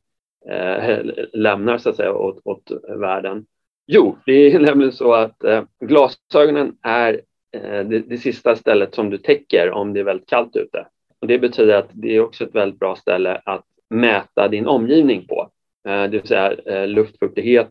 eh, 0.49 1.05
lämnar 1.33 1.79
så 1.79 1.91
att 1.91 1.97
säga 1.97 2.13
åt, 2.13 2.41
åt 2.45 2.71
världen. 2.89 3.47
Jo, 3.87 4.19
det 4.27 4.33
är 4.33 4.61
nämligen 4.61 4.93
så 4.93 5.15
att 5.15 5.45
eh, 5.45 5.65
glasögonen 5.81 6.77
är 6.83 7.21
Eh, 7.55 7.85
det, 7.85 7.99
det, 7.99 8.19
sista 8.19 8.57
stället 8.57 8.95
som 8.95 9.11
du 9.11 9.19
täcker 9.19 9.71
om 9.71 9.93
det 9.93 10.01
är 10.01 10.05
väldigt 10.05 10.29
kallt 10.29 10.57
ute. 10.57 10.87
Och 11.21 11.27
det 11.27 11.39
betyder 11.39 11.75
att 11.75 11.91
det 11.93 12.17
är 12.17 12.21
också 12.21 12.45
ett 12.45 12.55
väldigt 12.55 12.79
bra 12.79 12.97
ställe 12.97 13.41
att 13.45 13.65
mäta 13.91 14.49
din 14.49 14.67
omgivning 14.67 15.27
på, 15.27 15.51
eh, 15.89 16.03
det 16.03 16.09
vill 16.09 16.27
säga 16.27 16.53
eh, 16.53 16.89
luftfuktighet, 16.89 17.71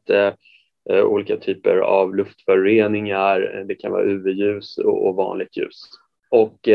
olika 1.03 1.37
typer 1.37 1.77
av 1.77 2.15
luftföroreningar, 2.15 3.63
det 3.67 3.75
kan 3.75 3.91
vara 3.91 4.03
UV-ljus 4.03 4.77
och, 4.77 5.07
och 5.07 5.15
vanligt 5.15 5.57
ljus. 5.57 5.81
Och 6.29 6.69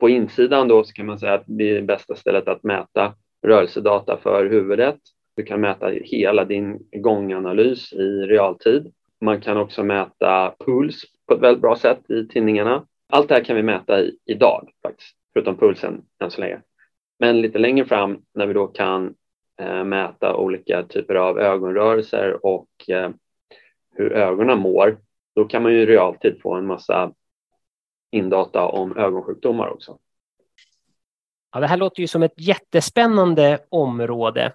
på 0.00 0.08
insidan 0.08 0.68
då 0.68 0.84
så 0.84 0.92
kan 0.92 1.06
man 1.06 1.18
säga 1.18 1.34
att 1.34 1.44
det 1.46 1.70
är 1.70 1.74
det 1.74 1.82
bästa 1.82 2.14
stället 2.14 2.48
att 2.48 2.62
mäta 2.62 3.14
rörelsedata 3.46 4.16
för 4.16 4.46
huvudet. 4.46 4.96
Du 5.36 5.42
kan 5.42 5.60
mäta 5.60 5.88
hela 5.88 6.44
din 6.44 6.78
gånganalys 6.92 7.92
i 7.92 8.26
realtid. 8.26 8.92
Man 9.20 9.40
kan 9.40 9.56
också 9.56 9.84
mäta 9.84 10.54
puls 10.66 11.04
på 11.26 11.34
ett 11.34 11.40
väldigt 11.40 11.62
bra 11.62 11.76
sätt 11.76 12.10
i 12.10 12.26
tinningarna. 12.26 12.86
Allt 13.08 13.28
det 13.28 13.34
här 13.34 13.44
kan 13.44 13.56
vi 13.56 13.62
mäta 13.62 14.00
i, 14.00 14.18
idag 14.24 14.70
faktiskt, 14.82 15.16
förutom 15.32 15.56
pulsen 15.56 16.02
än 16.20 16.30
så 16.30 16.40
länge. 16.40 16.60
Men 17.18 17.40
lite 17.40 17.58
längre 17.58 17.84
fram 17.84 18.22
när 18.34 18.46
vi 18.46 18.52
då 18.52 18.66
kan 18.66 19.14
eh, 19.60 19.84
mäta 19.84 20.36
olika 20.36 20.82
typer 20.82 21.14
av 21.14 21.38
ögonrörelser 21.38 22.46
och 22.46 22.68
eh, 22.88 23.10
hur 23.94 24.12
ögonen 24.12 24.58
mår, 24.58 24.98
då 25.34 25.44
kan 25.44 25.62
man 25.62 25.72
ju 25.72 25.80
i 25.80 25.86
realtid 25.86 26.40
få 26.42 26.54
en 26.54 26.66
massa 26.66 27.12
indata 28.10 28.64
om 28.64 28.96
ögonsjukdomar 28.96 29.68
också. 29.68 29.98
Ja, 31.52 31.60
det 31.60 31.66
här 31.66 31.76
låter 31.76 32.00
ju 32.00 32.06
som 32.06 32.22
ett 32.22 32.40
jättespännande 32.40 33.58
område. 33.68 34.52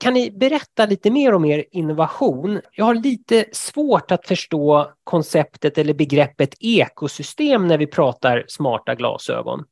Kan 0.00 0.14
ni 0.14 0.30
berätta 0.30 0.86
lite 0.86 1.10
mer 1.10 1.34
om 1.34 1.44
er 1.44 1.64
innovation? 1.70 2.60
Jag 2.72 2.84
har 2.84 2.94
lite 2.94 3.44
svårt 3.52 4.10
att 4.10 4.26
förstå 4.26 4.92
konceptet 5.04 5.78
eller 5.78 5.94
begreppet 5.94 6.54
ekosystem 6.60 7.66
när 7.66 7.78
vi 7.78 7.86
pratar 7.86 8.44
smarta 8.48 8.94
glasögon. 8.94 9.64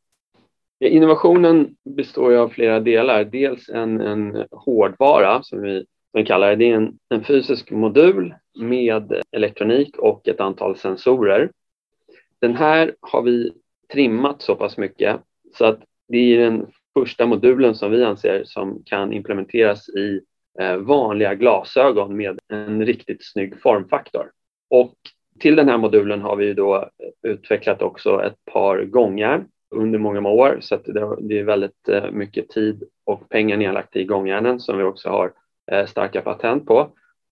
Innovationen 0.81 1.77
består 1.97 2.33
av 2.35 2.49
flera 2.49 2.81
delar. 2.81 3.25
Dels 3.25 3.69
en, 3.69 4.01
en 4.01 4.45
hårdvara 4.51 5.43
som 5.43 5.63
vi, 5.63 5.79
som 6.11 6.21
vi 6.21 6.25
kallar 6.25 6.51
det. 6.51 6.57
Det 6.57 6.71
är 6.71 6.75
en, 6.75 6.99
en 7.09 7.25
fysisk 7.25 7.71
modul 7.71 8.35
med 8.61 9.23
elektronik 9.33 9.97
och 9.99 10.29
ett 10.29 10.41
antal 10.41 10.77
sensorer. 10.77 11.51
Den 12.41 12.57
här 12.57 12.95
har 13.01 13.23
vi 13.23 13.53
trimmat 13.93 14.43
så 14.43 14.55
pass 14.55 14.79
mycket 14.79 15.17
så 15.59 15.65
att 15.65 15.81
det 16.09 16.19
är 16.19 16.39
den 16.39 16.67
första 17.01 17.27
modulen 17.27 17.75
som 17.75 17.91
vi 17.91 18.05
anser 18.05 18.45
som 18.45 18.83
kan 18.85 19.13
implementeras 19.13 19.89
i 19.89 20.21
eh, 20.61 20.77
vanliga 20.77 21.35
glasögon 21.35 22.17
med 22.17 22.39
en 22.49 22.87
riktigt 22.87 23.25
snygg 23.25 23.61
formfaktor. 23.61 24.31
Och 24.71 24.95
till 25.41 25.57
den 25.57 25.69
här 25.69 25.79
modulen 25.79 26.23
har 26.23 26.37
vi 26.37 26.55
då 26.55 26.77
eh, 26.77 27.31
utvecklat 27.31 27.83
också 27.83 28.23
ett 28.23 28.45
par 28.53 28.85
gångjärn 28.85 29.45
under 29.75 29.99
många, 29.99 30.29
år 30.29 30.59
så 30.61 30.75
att 30.75 30.85
det 31.21 31.39
är 31.39 31.45
väldigt 31.45 31.89
eh, 31.89 32.11
mycket 32.11 32.49
tid 32.49 32.83
och 33.05 33.29
pengar 33.29 33.57
nedlagt 33.57 33.97
i 33.97 34.05
gångjärnen 34.05 34.61
som 34.61 34.79
vi 34.79 34.85
också 34.85 35.09
har 35.09 35.33
starka 35.87 36.21
patent 36.21 36.67
på. 36.67 36.89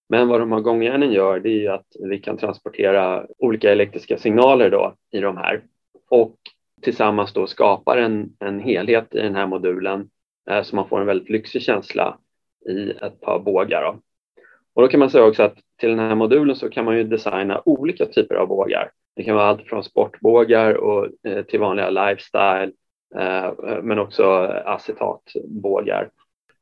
Men 0.09 0.28
vad 0.28 0.40
de 0.40 0.52
här 0.52 0.61
gångjärnen 0.61 1.12
gör 1.12 1.40
det 1.40 1.66
är 1.66 1.71
att 1.71 1.87
vi 2.00 2.18
kan 2.18 2.37
transportera 2.37 3.26
olika 3.38 3.73
elektriska 3.73 4.18
signaler 4.18 4.71
då 4.71 4.94
i 5.11 5.21
de 5.21 5.37
här 5.37 5.62
och 6.09 6.37
tillsammans 6.84 7.32
då 7.32 7.46
skapar 7.46 7.96
en, 7.96 8.30
en 8.38 8.60
helhet 8.60 9.14
i 9.14 9.20
den 9.20 9.34
här 9.34 9.46
modulen 9.46 10.08
eh, 10.50 10.62
så 10.62 10.76
man 10.76 10.88
får 10.88 11.00
en 11.00 11.06
väldigt 11.06 11.30
lyxig 11.30 11.62
känsla 11.62 12.18
i 12.68 12.90
ett 12.90 13.20
par 13.20 13.38
bågar. 13.38 13.82
Då. 13.82 14.00
Och 14.74 14.82
då 14.82 14.88
kan 14.88 15.00
man 15.00 15.10
säga 15.10 15.24
också 15.24 15.42
att 15.42 15.58
till 15.80 15.88
den 15.88 15.98
här 15.98 16.14
modulen 16.14 16.56
så 16.56 16.70
kan 16.70 16.84
man 16.84 16.96
ju 16.96 17.04
designa 17.04 17.62
olika 17.64 18.06
typer 18.06 18.34
av 18.34 18.48
bågar. 18.48 18.90
Det 19.16 19.24
kan 19.24 19.36
vara 19.36 19.46
allt 19.46 19.62
från 19.62 19.84
sportbågar 19.84 20.74
och, 20.74 21.08
eh, 21.28 21.44
till 21.44 21.60
vanliga 21.60 21.90
lifestyle 21.90 22.72
eh, 23.16 23.52
men 23.82 23.98
också 23.98 24.24
acetatbågar. 24.64 26.10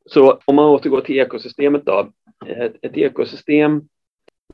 Så 0.07 0.39
om 0.45 0.57
man 0.57 0.65
återgår 0.65 1.01
till 1.01 1.19
ekosystemet 1.19 1.85
då. 1.85 2.09
Ett, 2.47 2.77
ett 2.83 2.97
ekosystem 2.97 3.83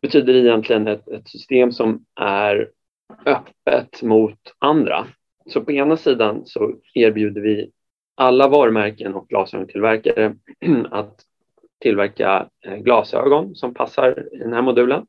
betyder 0.03 0.35
egentligen 0.35 0.89
ett, 0.89 1.09
ett 1.09 1.29
system 1.29 1.73
som 1.73 2.05
är 2.21 2.71
öppet 3.27 4.03
mot 4.03 4.39
andra. 4.59 5.07
Så 5.49 5.61
på 5.61 5.73
ena 5.73 5.97
sidan 5.97 6.47
så 6.47 6.75
erbjuder 6.95 7.41
vi 7.41 7.71
alla 8.15 8.49
varumärken 8.49 9.15
och 9.15 9.29
glasögontillverkare 9.29 10.35
att 10.91 11.25
tillverka 11.79 12.49
eh, 12.65 12.77
glasögon 12.77 13.55
som 13.55 13.75
passar 13.75 14.25
i 14.33 14.39
den 14.39 14.53
här 14.53 14.63
modulen. 14.63 15.07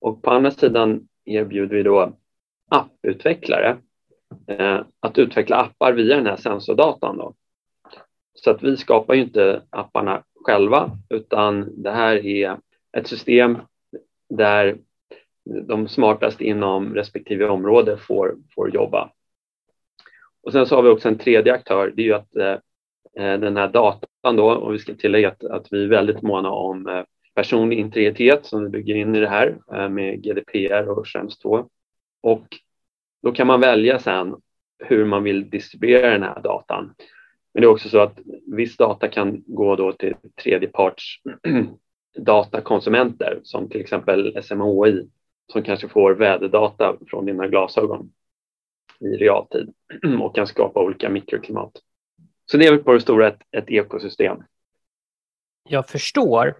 Och 0.00 0.22
på 0.22 0.30
andra 0.30 0.50
sidan 0.50 1.08
erbjuder 1.24 1.76
vi 1.76 1.82
då 1.82 2.12
apputvecklare 2.70 3.76
eh, 4.46 4.80
att 5.00 5.18
utveckla 5.18 5.56
appar 5.56 5.92
via 5.92 6.16
den 6.16 6.26
här 6.26 6.36
sensordatan. 6.36 7.16
Då. 7.16 7.34
Så 8.34 8.50
att 8.50 8.62
vi 8.62 8.76
skapar 8.76 9.14
ju 9.14 9.22
inte 9.22 9.62
apparna 9.70 10.22
själva 10.34 10.90
utan 11.10 11.82
det 11.82 11.90
här 11.90 12.26
är 12.26 12.56
ett 12.96 13.08
system 13.08 13.58
där 14.28 14.76
de 15.44 15.88
smartaste 15.88 16.44
inom 16.44 16.94
respektive 16.94 17.48
område 17.48 17.96
får, 17.96 18.36
får 18.54 18.74
jobba. 18.74 19.10
Och 20.46 20.52
sen 20.52 20.66
så 20.66 20.76
har 20.76 20.82
vi 20.82 20.88
också 20.88 21.08
en 21.08 21.18
tredje 21.18 21.52
aktör, 21.52 21.92
det 21.96 22.02
är 22.02 22.06
ju 22.06 22.14
att 22.14 22.36
eh, 22.36 22.52
eh 23.24 23.38
den 23.40 23.56
här 23.56 23.68
datan 23.68 24.36
då, 24.36 24.50
och 24.50 24.74
vi 24.74 24.78
ska 24.78 24.94
tillägga 24.94 25.28
att, 25.28 25.44
att 25.44 25.66
vi 25.70 25.84
är 25.84 25.88
väldigt 25.88 26.22
måna 26.22 26.50
om 26.50 26.88
eh, 26.88 27.02
personlig 27.34 27.78
integritet 27.78 28.46
som 28.46 28.64
vi 28.64 28.68
bygger 28.68 28.94
in 28.94 29.14
i 29.14 29.20
det 29.20 29.28
här 29.28 29.58
eh, 29.72 29.88
med 29.88 30.22
GDPR 30.22 30.88
och 30.88 31.08
Schrems 31.08 31.38
2. 31.38 31.68
Och 32.22 32.46
då 33.22 33.32
kan 33.32 33.46
man 33.46 33.60
välja 33.60 33.98
sen 33.98 34.36
hur 34.78 35.04
man 35.04 35.22
vill 35.22 35.50
distribuera 35.50 36.10
den 36.10 36.22
här 36.22 36.42
datan. 36.42 36.94
Men 37.54 37.60
det 37.60 37.66
är 37.66 37.70
också 37.70 37.88
så 37.88 37.98
att 37.98 38.18
viss 38.46 38.76
data 38.76 39.08
kan 39.08 39.42
gå 39.46 39.76
då 39.76 39.92
till 39.92 40.14
tredjeparts 40.42 41.20
datakonsumenter 42.18 43.40
som 43.42 43.68
till 43.68 43.80
exempel 43.80 44.42
SMHI 44.42 45.08
som 45.52 45.62
kanske 45.62 45.88
får 45.88 46.14
väderdata 46.14 46.96
från 47.10 47.26
dina 47.26 47.48
glasögon 47.48 48.10
i 49.00 49.06
realtid 49.06 49.72
och 50.22 50.34
kan 50.34 50.46
skapa 50.46 50.80
olika 50.80 51.08
mikroklimat. 51.08 51.72
Så 52.50 52.56
det 52.56 52.66
är 52.66 52.70
väl 52.70 52.84
på 52.84 52.92
det 52.92 53.00
stora 53.00 53.28
ett, 53.28 53.40
ett 53.50 53.70
ekosystem. 53.70 54.36
Jag 55.68 55.88
förstår. 55.88 56.54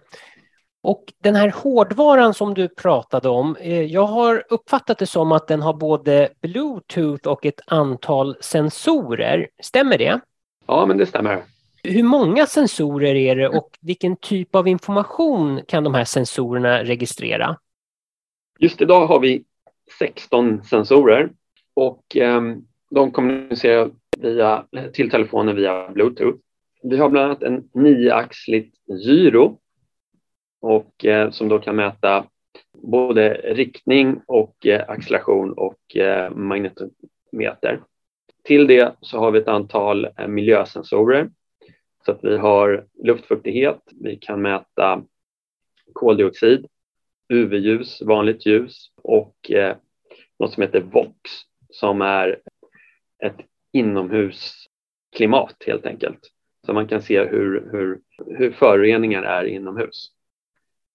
Och 0.81 1.13
den 1.23 1.35
här 1.35 1.49
hårdvaran 1.55 2.33
som 2.33 2.53
du 2.53 2.67
pratade 2.67 3.29
om, 3.29 3.55
eh, 3.55 3.81
jag 3.81 4.05
har 4.05 4.43
uppfattat 4.49 4.97
det 4.97 5.05
som 5.05 5.31
att 5.31 5.47
den 5.47 5.61
har 5.61 5.73
både 5.73 6.29
Bluetooth 6.41 7.27
och 7.27 7.45
ett 7.45 7.61
antal 7.67 8.37
sensorer. 8.41 9.47
Stämmer 9.63 9.97
det? 9.97 10.19
Ja, 10.67 10.85
men 10.85 10.97
det 10.97 11.05
stämmer. 11.05 11.43
Hur 11.83 12.03
många 12.03 12.45
sensorer 12.45 13.15
är 13.15 13.35
det 13.35 13.47
och 13.47 13.77
vilken 13.81 14.15
typ 14.15 14.55
av 14.55 14.67
information 14.67 15.61
kan 15.67 15.83
de 15.83 15.93
här 15.93 16.03
sensorerna 16.03 16.83
registrera? 16.83 17.57
Just 18.59 18.81
idag 18.81 19.07
har 19.07 19.19
vi 19.19 19.43
16 19.99 20.63
sensorer 20.63 21.29
och 21.77 22.17
eh, 22.17 22.41
de 22.89 23.11
kommunicerar 23.11 23.91
via, 24.17 24.65
till 24.93 25.09
telefonen 25.09 25.55
via 25.55 25.89
Bluetooth. 25.91 26.37
Vi 26.83 26.97
har 26.97 27.09
bland 27.09 27.25
annat 27.25 27.43
en 27.43 27.69
nioaxligt 27.73 28.75
gyro 29.05 29.59
och, 30.61 31.05
eh, 31.05 31.29
som 31.31 31.49
då 31.49 31.59
kan 31.59 31.75
mäta 31.75 32.25
både 32.73 33.33
riktning 33.33 34.21
och 34.25 34.67
eh, 34.67 34.89
acceleration 34.89 35.53
och 35.53 35.95
eh, 35.95 36.31
magnetometer. 36.31 37.81
Till 38.43 38.67
det 38.67 38.95
så 39.01 39.19
har 39.19 39.31
vi 39.31 39.39
ett 39.39 39.47
antal 39.47 40.05
eh, 40.05 40.27
miljösensorer 40.27 41.29
så 42.05 42.11
att 42.11 42.23
vi 42.23 42.37
har 42.37 42.85
luftfuktighet, 43.03 43.81
vi 44.01 44.15
kan 44.15 44.41
mäta 44.41 45.03
koldioxid, 45.93 46.65
UV-ljus, 47.29 48.01
vanligt 48.01 48.45
ljus 48.45 48.91
och 49.01 49.51
eh, 49.51 49.75
något 50.39 50.53
som 50.53 50.63
heter 50.63 50.81
VOX 50.81 51.47
som 51.79 52.01
är 52.01 52.39
ett 53.23 53.37
inomhusklimat 53.71 55.55
helt 55.67 55.85
enkelt. 55.85 56.19
Så 56.65 56.73
man 56.73 56.87
kan 56.87 57.01
se 57.01 57.25
hur, 57.25 57.69
hur, 57.71 57.99
hur 58.37 58.51
föroreningar 58.51 59.23
är 59.23 59.43
inomhus 59.43 60.11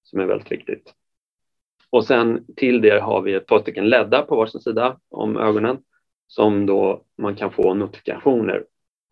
som 0.03 0.21
är 0.21 0.27
väldigt 0.27 0.53
viktigt. 0.53 0.95
Och 1.91 2.05
sen 2.05 2.47
till 2.57 2.81
det 2.81 3.01
har 3.01 3.23
vi 3.23 3.35
ett 3.35 3.47
par 3.47 3.59
stycken 3.59 3.89
ledda 3.89 4.23
på 4.23 4.37
varsin 4.37 4.61
sida 4.61 5.01
om 5.11 5.37
ögonen 5.37 5.79
som 6.27 6.67
då 6.67 7.05
man 7.19 7.37
kan 7.37 7.53
få 7.53 7.75
notifikationer 7.75 8.65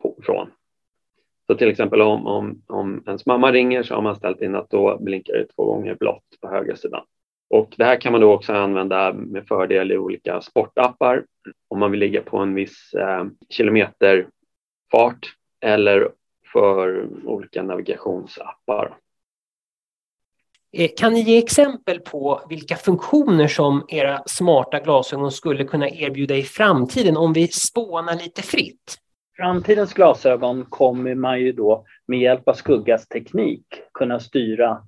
på, 0.02 0.18
från. 0.22 0.50
Så 1.46 1.54
till 1.54 1.68
exempel 1.68 2.00
om, 2.00 2.26
om, 2.26 2.62
om 2.66 3.02
ens 3.06 3.26
mamma 3.26 3.52
ringer 3.52 3.82
så 3.82 3.94
har 3.94 4.02
man 4.02 4.16
ställt 4.16 4.42
in 4.42 4.54
att 4.54 4.70
då 4.70 4.98
blinkar 5.00 5.32
det 5.32 5.46
två 5.46 5.64
gånger 5.64 5.94
blått 5.94 6.40
på 6.40 6.48
höger 6.48 6.74
sidan. 6.74 7.04
Och 7.50 7.74
det 7.76 7.84
här 7.84 8.00
kan 8.00 8.12
man 8.12 8.20
då 8.20 8.32
också 8.32 8.52
använda 8.52 9.12
med 9.12 9.46
fördel 9.48 9.92
i 9.92 9.98
olika 9.98 10.40
sportappar 10.40 11.24
om 11.68 11.78
man 11.78 11.90
vill 11.90 12.00
ligga 12.00 12.22
på 12.22 12.38
en 12.38 12.54
viss 12.54 12.94
eh, 12.94 13.24
kilometerfart 13.48 15.34
eller 15.60 16.10
för 16.52 17.08
olika 17.24 17.62
navigationsappar. 17.62 18.96
Eh, 20.72 20.90
kan 20.96 21.12
ni 21.12 21.20
ge 21.20 21.38
exempel 21.38 22.00
på 22.00 22.42
vilka 22.48 22.76
funktioner 22.76 23.48
som 23.48 23.84
era 23.88 24.22
smarta 24.26 24.80
glasögon 24.80 25.32
skulle 25.32 25.64
kunna 25.64 25.88
erbjuda 25.88 26.36
i 26.36 26.42
framtiden 26.42 27.16
om 27.16 27.32
vi 27.32 27.48
spånar 27.48 28.14
lite 28.14 28.42
fritt? 28.42 28.96
Framtidens 29.36 29.94
glasögon 29.94 30.64
kommer 30.64 31.14
man 31.14 31.40
ju 31.40 31.52
då 31.52 31.84
med 32.06 32.20
hjälp 32.20 32.48
av 32.48 32.54
Skuggas 32.54 33.08
teknik 33.08 33.64
kunna 33.94 34.20
styra 34.20 34.82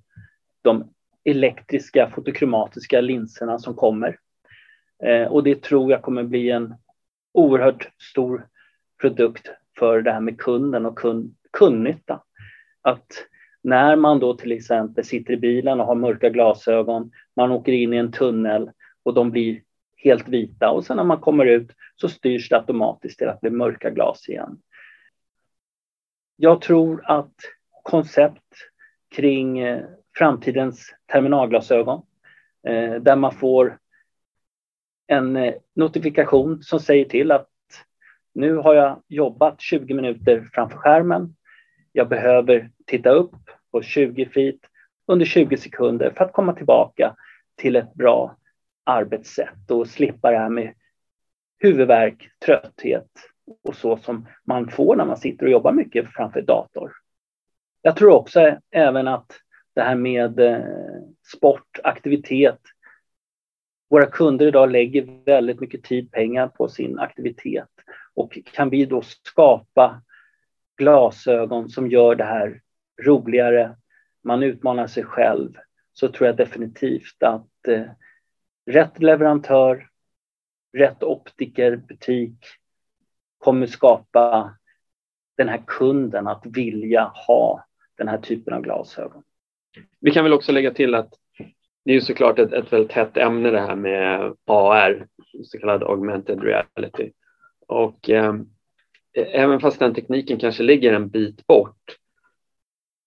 de 0.62 0.92
elektriska 1.24 2.10
fotokromatiska 2.10 3.00
linserna 3.00 3.58
som 3.58 3.74
kommer. 3.74 4.18
Eh, 5.04 5.26
och 5.26 5.42
det 5.42 5.62
tror 5.62 5.90
jag 5.90 6.02
kommer 6.02 6.22
bli 6.22 6.50
en 6.50 6.74
oerhört 7.32 7.90
stor 8.10 8.48
produkt 9.00 9.50
för 9.78 10.02
det 10.02 10.12
här 10.12 10.20
med 10.20 10.38
kunden 10.38 10.86
och 10.86 10.98
kund, 10.98 11.34
kundnytta. 11.52 12.22
Att 12.82 13.26
när 13.62 13.96
man 13.96 14.18
då 14.18 14.34
till 14.34 14.52
exempel 14.52 15.04
sitter 15.04 15.32
i 15.32 15.36
bilen 15.36 15.80
och 15.80 15.86
har 15.86 15.94
mörka 15.94 16.28
glasögon, 16.28 17.10
man 17.36 17.52
åker 17.52 17.72
in 17.72 17.92
i 17.92 17.96
en 17.96 18.12
tunnel 18.12 18.70
och 19.02 19.14
de 19.14 19.30
blir 19.30 19.62
helt 19.96 20.28
vita 20.28 20.70
och 20.70 20.84
sen 20.84 20.96
när 20.96 21.04
man 21.04 21.20
kommer 21.20 21.46
ut 21.46 21.70
så 21.96 22.08
styrs 22.08 22.48
det 22.48 22.56
automatiskt 22.56 23.18
till 23.18 23.28
att 23.28 23.40
bli 23.40 23.50
mörka 23.50 23.90
glas 23.90 24.28
igen. 24.28 24.58
Jag 26.36 26.60
tror 26.60 27.02
att 27.04 27.34
koncept 27.82 28.54
kring 29.14 29.58
eh, 29.58 29.84
framtidens 30.14 30.94
terminalglasögon 31.12 32.02
eh, 32.66 32.94
där 32.94 33.16
man 33.16 33.32
får 33.32 33.78
en 35.06 35.36
eh, 35.36 35.54
notifikation 35.74 36.62
som 36.62 36.80
säger 36.80 37.04
till 37.04 37.32
att 37.32 37.48
nu 38.34 38.56
har 38.56 38.74
jag 38.74 39.02
jobbat 39.08 39.60
20 39.60 39.94
minuter 39.94 40.48
framför 40.52 40.78
skärmen. 40.78 41.36
Jag 41.92 42.08
behöver 42.08 42.70
titta 42.86 43.10
upp 43.10 43.34
på 43.72 43.82
20 43.82 44.26
feet 44.26 44.60
under 45.06 45.26
20 45.26 45.56
sekunder 45.56 46.12
för 46.16 46.24
att 46.24 46.32
komma 46.32 46.54
tillbaka 46.54 47.16
till 47.56 47.76
ett 47.76 47.94
bra 47.94 48.36
arbetssätt 48.84 49.70
och 49.70 49.86
slippa 49.86 50.30
det 50.30 50.38
här 50.38 50.48
med 50.48 50.74
huvudvärk, 51.58 52.30
trötthet 52.44 53.10
och 53.64 53.76
så 53.76 53.96
som 53.96 54.28
man 54.44 54.70
får 54.70 54.96
när 54.96 55.04
man 55.04 55.16
sitter 55.16 55.46
och 55.46 55.52
jobbar 55.52 55.72
mycket 55.72 56.12
framför 56.12 56.42
dator. 56.42 56.92
Jag 57.82 57.96
tror 57.96 58.12
också 58.14 58.56
även 58.70 59.08
att 59.08 59.32
det 59.74 59.82
här 59.82 59.94
med 59.94 60.40
eh, 60.40 60.64
sport, 61.36 61.78
aktivitet. 61.84 62.60
Våra 63.90 64.06
kunder 64.06 64.46
idag 64.46 64.70
lägger 64.70 65.24
väldigt 65.24 65.60
mycket 65.60 65.84
tid, 65.84 66.10
pengar 66.10 66.48
på 66.48 66.68
sin 66.68 66.98
aktivitet 66.98 67.68
och 68.14 68.38
kan 68.44 68.70
vi 68.70 68.84
då 68.84 69.02
skapa 69.02 70.02
glasögon 70.76 71.68
som 71.68 71.90
gör 71.90 72.14
det 72.14 72.24
här 72.24 72.60
roligare, 73.02 73.76
man 74.22 74.42
utmanar 74.42 74.86
sig 74.86 75.04
själv, 75.04 75.56
så 75.92 76.08
tror 76.08 76.26
jag 76.26 76.36
definitivt 76.36 77.22
att 77.22 77.68
eh, 77.68 77.86
rätt 78.66 79.02
leverantör, 79.02 79.88
rätt 80.72 81.02
optiker, 81.02 81.76
butik 81.76 82.36
kommer 83.38 83.66
skapa 83.66 84.56
den 85.36 85.48
här 85.48 85.62
kunden 85.66 86.26
att 86.26 86.46
vilja 86.46 87.04
ha 87.04 87.64
den 87.96 88.08
här 88.08 88.18
typen 88.18 88.54
av 88.54 88.62
glasögon. 88.62 89.22
Vi 90.00 90.10
kan 90.10 90.24
väl 90.24 90.32
också 90.32 90.52
lägga 90.52 90.70
till 90.70 90.94
att 90.94 91.14
det 91.84 91.92
är 91.92 92.00
såklart 92.00 92.38
ett, 92.38 92.52
ett 92.52 92.72
väldigt 92.72 92.92
hett 92.92 93.16
ämne 93.16 93.50
det 93.50 93.60
här 93.60 93.76
med 93.76 94.34
AR, 94.46 95.06
så 95.44 95.58
kallad 95.58 95.82
augmented 95.82 96.42
reality. 96.42 97.10
Och 97.66 98.10
eh, 98.10 98.34
även 99.14 99.60
fast 99.60 99.78
den 99.78 99.94
tekniken 99.94 100.38
kanske 100.38 100.62
ligger 100.62 100.92
en 100.92 101.08
bit 101.08 101.46
bort 101.46 101.96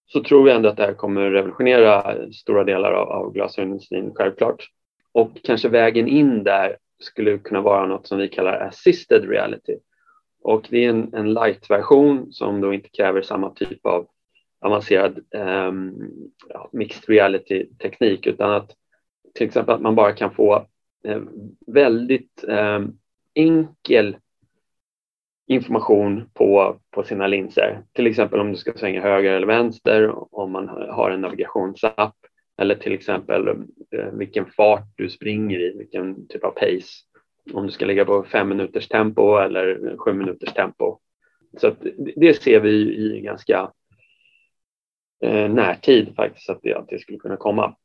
så 0.07 0.23
tror 0.23 0.47
jag 0.47 0.55
ändå 0.55 0.69
att 0.69 0.77
det 0.77 0.85
här 0.85 0.93
kommer 0.93 1.31
revolutionera 1.31 2.15
stora 2.31 2.63
delar 2.63 2.91
av, 2.91 3.09
av 3.09 3.33
glasögonindustrin, 3.33 4.11
självklart. 4.15 4.69
Och 5.11 5.31
kanske 5.43 5.69
vägen 5.69 6.07
in 6.07 6.43
där 6.43 6.77
skulle 6.99 7.37
kunna 7.37 7.61
vara 7.61 7.85
något 7.85 8.07
som 8.07 8.17
vi 8.17 8.27
kallar 8.27 8.59
assisted 8.59 9.29
reality. 9.29 9.77
Och 10.41 10.67
det 10.69 10.85
är 10.85 10.89
en, 10.89 11.13
en 11.13 11.33
light-version 11.33 12.33
som 12.33 12.61
då 12.61 12.73
inte 12.73 12.89
kräver 12.89 13.21
samma 13.21 13.49
typ 13.49 13.85
av 13.85 14.07
avancerad 14.65 15.19
um, 15.33 16.09
ja, 16.49 16.69
mixed 16.71 17.09
reality-teknik 17.09 18.27
utan 18.27 18.51
att 18.51 18.71
till 19.33 19.47
exempel 19.47 19.75
att 19.75 19.81
man 19.81 19.95
bara 19.95 20.11
kan 20.11 20.33
få 20.33 20.65
eh, 21.03 21.21
väldigt 21.67 22.43
eh, 22.47 22.79
enkel 23.33 24.17
information 25.47 26.29
på, 26.33 26.79
på 26.91 27.03
sina 27.03 27.27
linser. 27.27 27.83
Till 27.93 28.07
exempel 28.07 28.39
om 28.39 28.51
du 28.51 28.57
ska 28.57 28.73
svänga 28.73 29.01
höger 29.01 29.33
eller 29.33 29.47
vänster, 29.47 30.13
om 30.35 30.51
man 30.51 30.67
har 30.67 31.11
en 31.11 31.21
navigationsapp 31.21 32.15
eller 32.57 32.75
till 32.75 32.93
exempel 32.93 33.47
eh, 33.91 34.11
vilken 34.13 34.45
fart 34.45 34.87
du 34.95 35.09
springer 35.09 35.59
i, 35.59 35.77
vilken 35.77 36.27
typ 36.27 36.43
av 36.43 36.51
pace. 36.51 37.03
Om 37.53 37.65
du 37.65 37.71
ska 37.71 37.85
ligga 37.85 38.05
på 38.05 38.23
fem 38.23 38.49
minuters 38.49 38.87
tempo 38.87 39.37
eller 39.37 39.97
sju 39.97 40.13
minuters 40.13 40.53
tempo. 40.53 40.99
Så 41.57 41.75
det 42.15 42.33
ser 42.33 42.59
vi 42.59 42.69
i 42.71 43.21
ganska 43.21 43.71
Eh, 45.25 45.49
närtid 45.49 46.15
faktiskt 46.15 46.49
att 46.49 46.59
det, 46.61 46.73
att 46.73 46.89
det 46.89 46.99
skulle 46.99 47.17
kunna 47.17 47.37
komma. 47.37 47.75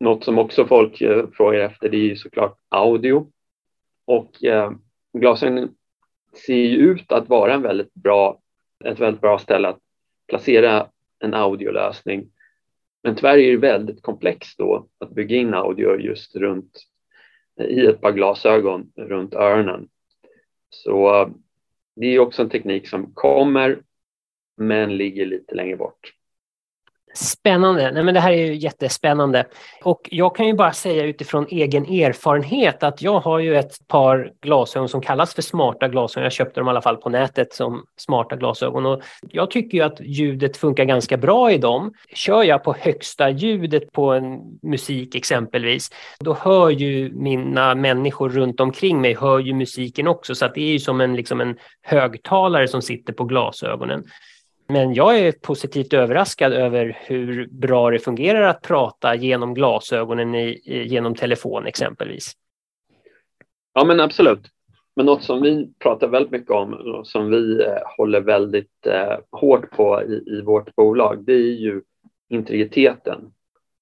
Något 0.00 0.24
som 0.24 0.38
också 0.38 0.66
folk 0.66 1.00
eh, 1.00 1.26
frågar 1.32 1.60
efter 1.60 1.88
det 1.88 1.96
är 1.96 2.08
ju 2.08 2.16
såklart 2.16 2.58
audio. 2.68 3.30
Och 4.04 4.44
eh, 4.44 4.72
glasögonen 5.18 5.74
ser 6.46 6.54
ju 6.54 6.76
ut 6.76 7.12
att 7.12 7.28
vara 7.28 7.54
en 7.54 7.62
väldigt 7.62 7.94
bra, 7.94 8.40
ett 8.84 9.00
väldigt 9.00 9.20
bra 9.20 9.38
ställe 9.38 9.68
att 9.68 9.78
placera 10.28 10.88
en 11.18 11.34
audiolösning. 11.34 12.30
Men 13.02 13.16
tyvärr 13.16 13.38
är 13.38 13.50
det 13.50 13.56
väldigt 13.56 14.02
komplext 14.02 14.58
då 14.58 14.88
att 14.98 15.10
bygga 15.10 15.36
in 15.36 15.54
audio 15.54 16.00
just 16.00 16.36
runt 16.36 16.78
eh, 17.60 17.66
i 17.66 17.86
ett 17.86 18.00
par 18.00 18.12
glasögon 18.12 18.92
runt 18.96 19.34
öronen. 19.34 19.88
Så 20.70 21.30
det 21.96 22.06
är 22.06 22.18
också 22.18 22.42
en 22.42 22.50
teknik 22.50 22.88
som 22.88 23.14
kommer 23.14 23.82
men 24.56 24.96
ligger 24.96 25.26
lite 25.26 25.54
längre 25.54 25.76
bort. 25.76 26.14
Spännande. 27.14 27.90
Nej, 27.90 28.02
men 28.02 28.14
det 28.14 28.20
här 28.20 28.32
är 28.32 28.46
ju 28.46 28.54
jättespännande. 28.54 29.44
Och 29.82 30.08
jag 30.10 30.36
kan 30.36 30.46
ju 30.46 30.54
bara 30.54 30.72
säga 30.72 31.04
utifrån 31.04 31.46
egen 31.50 31.84
erfarenhet 31.84 32.82
att 32.82 33.02
jag 33.02 33.20
har 33.20 33.38
ju 33.38 33.56
ett 33.56 33.88
par 33.88 34.32
glasögon 34.40 34.88
som 34.88 35.00
kallas 35.00 35.34
för 35.34 35.42
smarta 35.42 35.88
glasögon. 35.88 36.24
Jag 36.24 36.32
köpte 36.32 36.60
dem 36.60 36.66
i 36.66 36.70
alla 36.70 36.82
fall 36.82 36.96
på 36.96 37.08
nätet 37.08 37.52
som 37.52 37.84
smarta 37.96 38.36
glasögon. 38.36 38.86
Och 38.86 39.02
jag 39.30 39.50
tycker 39.50 39.78
ju 39.78 39.84
att 39.84 40.00
ljudet 40.00 40.56
funkar 40.56 40.84
ganska 40.84 41.16
bra 41.16 41.52
i 41.52 41.58
dem. 41.58 41.92
Kör 42.14 42.42
jag 42.42 42.64
på 42.64 42.74
högsta 42.78 43.30
ljudet 43.30 43.92
på 43.92 44.12
en 44.12 44.38
musik 44.62 45.14
exempelvis, 45.14 45.90
då 46.20 46.34
hör 46.34 46.70
ju 46.70 47.10
mina 47.12 47.74
människor 47.74 48.28
runt 48.28 48.60
omkring 48.60 49.00
mig 49.00 49.14
hör 49.14 49.38
ju 49.38 49.54
musiken 49.54 50.08
också. 50.08 50.34
Så 50.34 50.44
att 50.44 50.54
det 50.54 50.60
är 50.60 50.72
ju 50.72 50.78
som 50.78 51.00
en, 51.00 51.16
liksom 51.16 51.40
en 51.40 51.56
högtalare 51.82 52.68
som 52.68 52.82
sitter 52.82 53.12
på 53.12 53.24
glasögonen. 53.24 54.04
Men 54.66 54.94
jag 54.94 55.18
är 55.18 55.32
positivt 55.32 55.92
överraskad 55.92 56.52
över 56.52 56.98
hur 57.00 57.48
bra 57.50 57.90
det 57.90 57.98
fungerar 57.98 58.42
att 58.42 58.62
prata 58.62 59.14
genom 59.14 59.54
glasögonen 59.54 60.34
i, 60.34 60.60
genom 60.64 61.14
telefon 61.14 61.66
exempelvis. 61.66 62.32
Ja 63.74 63.84
men 63.84 64.00
absolut. 64.00 64.50
Men 64.96 65.06
något 65.06 65.22
som 65.22 65.42
vi 65.42 65.72
pratar 65.78 66.08
väldigt 66.08 66.32
mycket 66.32 66.50
om 66.50 66.72
och 66.72 67.06
som 67.06 67.30
vi 67.30 67.62
eh, 67.62 67.96
håller 67.96 68.20
väldigt 68.20 68.86
eh, 68.86 69.18
hårt 69.30 69.70
på 69.70 70.02
i, 70.02 70.36
i, 70.38 70.40
vårt 70.40 70.74
bolag, 70.74 71.24
det 71.24 71.32
är 71.32 71.58
ju 71.60 71.82
integriteten. 72.28 73.32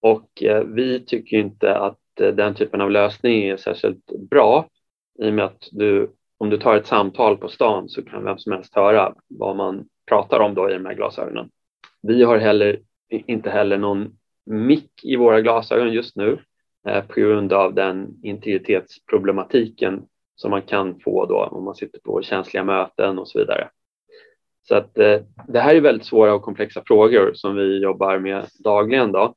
Och 0.01 0.43
eh, 0.43 0.65
vi 0.65 1.01
tycker 1.01 1.37
inte 1.37 1.77
att 1.77 2.21
eh, 2.21 2.29
den 2.29 2.55
typen 2.55 2.81
av 2.81 2.91
lösning 2.91 3.45
är 3.45 3.57
särskilt 3.57 4.07
bra 4.31 4.69
i 5.19 5.31
och 5.31 5.35
med 5.35 5.45
att 5.45 5.69
du, 5.73 6.11
om 6.39 6.51
du 6.51 6.59
tar 6.59 6.77
ett 6.77 6.87
samtal 6.87 7.37
på 7.37 7.49
stan 7.49 7.89
så 7.89 8.03
kan 8.03 8.25
vem 8.25 8.39
som 8.39 8.53
helst 8.53 8.75
höra 8.75 9.15
vad 9.29 9.57
man 9.57 9.89
pratar 10.09 10.41
om 10.41 10.55
då 10.55 10.71
i 10.71 10.73
de 10.73 10.87
här 10.87 10.95
glasögonen. 10.95 11.51
Vi 12.03 12.23
har 12.23 12.39
heller, 12.39 12.81
inte 13.09 13.51
heller 13.51 13.79
någon 13.79 14.17
mick 14.47 15.05
i 15.05 15.17
våra 15.17 15.41
glasögon 15.41 15.93
just 15.93 16.17
nu 16.17 16.39
eh, 16.89 17.05
på 17.05 17.21
grund 17.21 17.53
av 17.53 17.75
den 17.75 18.21
integritetsproblematiken 18.23 20.03
som 20.37 20.51
man 20.51 20.63
kan 20.63 21.01
få 21.01 21.27
då 21.27 21.45
om 21.45 21.65
man 21.65 21.75
sitter 21.75 21.99
på 21.99 22.23
känsliga 22.23 22.65
möten 22.65 23.19
och 23.19 23.29
så 23.29 23.39
vidare. 23.39 23.69
Så 24.63 24.75
att 24.75 24.99
eh, 24.99 25.21
det 25.49 25.61
här 25.61 25.75
är 25.75 25.81
väldigt 25.81 26.07
svåra 26.07 26.35
och 26.35 26.43
komplexa 26.43 26.83
frågor 26.87 27.33
som 27.35 27.57
vi 27.57 27.79
jobbar 27.79 28.19
med 28.19 28.47
dagligen 28.59 29.13
då. 29.13 29.35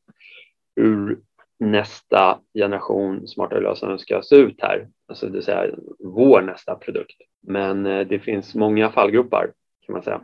Hur 0.75 1.19
nästa 1.59 2.39
generation 2.53 3.27
smarta 3.27 3.59
glasögon 3.59 3.99
ska 3.99 4.21
se 4.21 4.35
ut 4.35 4.61
här, 4.61 4.87
alltså 5.07 5.25
det 5.25 5.31
vill 5.31 5.43
säga 5.43 5.75
vår 5.99 6.41
nästa 6.41 6.75
produkt. 6.75 7.21
Men 7.47 7.85
eh, 7.85 8.07
det 8.07 8.19
finns 8.19 8.55
många 8.55 8.91
fallgropar 8.91 9.51
kan 9.85 9.93
man 9.93 10.03
säga. 10.03 10.21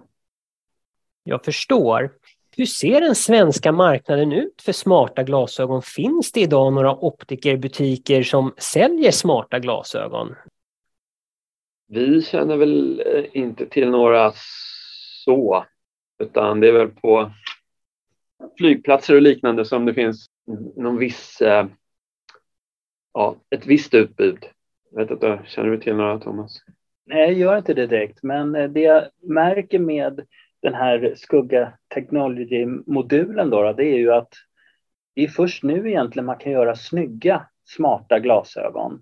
Jag 1.24 1.46
förstår. 1.46 2.12
Hur 2.58 2.66
ser 2.66 3.02
den 3.02 3.16
svenska 3.16 3.72
marknaden 3.72 4.32
ut 4.32 4.62
för 4.62 4.72
smarta 4.72 5.24
glasögon? 5.24 5.82
Finns 5.82 6.32
det 6.32 6.42
idag 6.42 6.74
några 6.74 6.96
optikerbutiker 6.96 8.24
som 8.24 8.54
säljer 8.58 9.12
smarta 9.12 9.60
glasögon? 9.60 10.36
Vi 11.88 12.22
känner 12.22 12.58
väl 12.58 13.04
eh, 13.06 13.26
inte 13.34 13.66
till 13.66 13.90
några 13.90 14.32
så, 15.26 15.66
utan 16.20 16.60
det 16.60 16.68
är 16.68 16.72
väl 16.72 16.88
på 16.88 17.32
flygplatser 18.58 19.16
och 19.16 19.22
liknande 19.22 19.66
som 19.66 19.86
det 19.86 19.94
finns 19.94 20.26
någon 20.76 20.98
viss, 20.98 21.42
eh, 21.42 21.66
ja, 23.14 23.36
ett 23.50 23.66
visst 23.66 23.94
utbud. 23.94 24.46
Jag 24.92 25.02
vet 25.02 25.12
inte, 25.12 25.42
känner 25.46 25.70
du 25.70 25.78
till 25.78 25.96
några 25.96 26.20
Thomas? 26.20 26.58
Nej, 27.06 27.20
jag 27.22 27.34
gör 27.34 27.58
inte 27.58 27.74
det 27.74 27.88
direkt, 27.88 28.24
men 28.24 28.56
eh, 28.56 28.70
det 28.70 28.82
jag 28.82 29.04
märker 29.22 29.80
med 29.80 30.26
den 30.62 30.74
här 30.74 31.13
skugga 31.15 31.74
technology-modulen 31.93 33.50
då, 33.50 33.63
då, 33.63 33.74
det 33.74 33.86
är 33.86 33.97
ju 33.97 34.13
att 34.13 34.34
det 35.15 35.24
är 35.24 35.28
först 35.28 35.63
nu 35.63 35.89
egentligen 35.89 36.26
man 36.26 36.38
kan 36.38 36.52
göra 36.52 36.76
snygga, 36.76 37.47
smarta 37.65 38.19
glasögon 38.19 39.02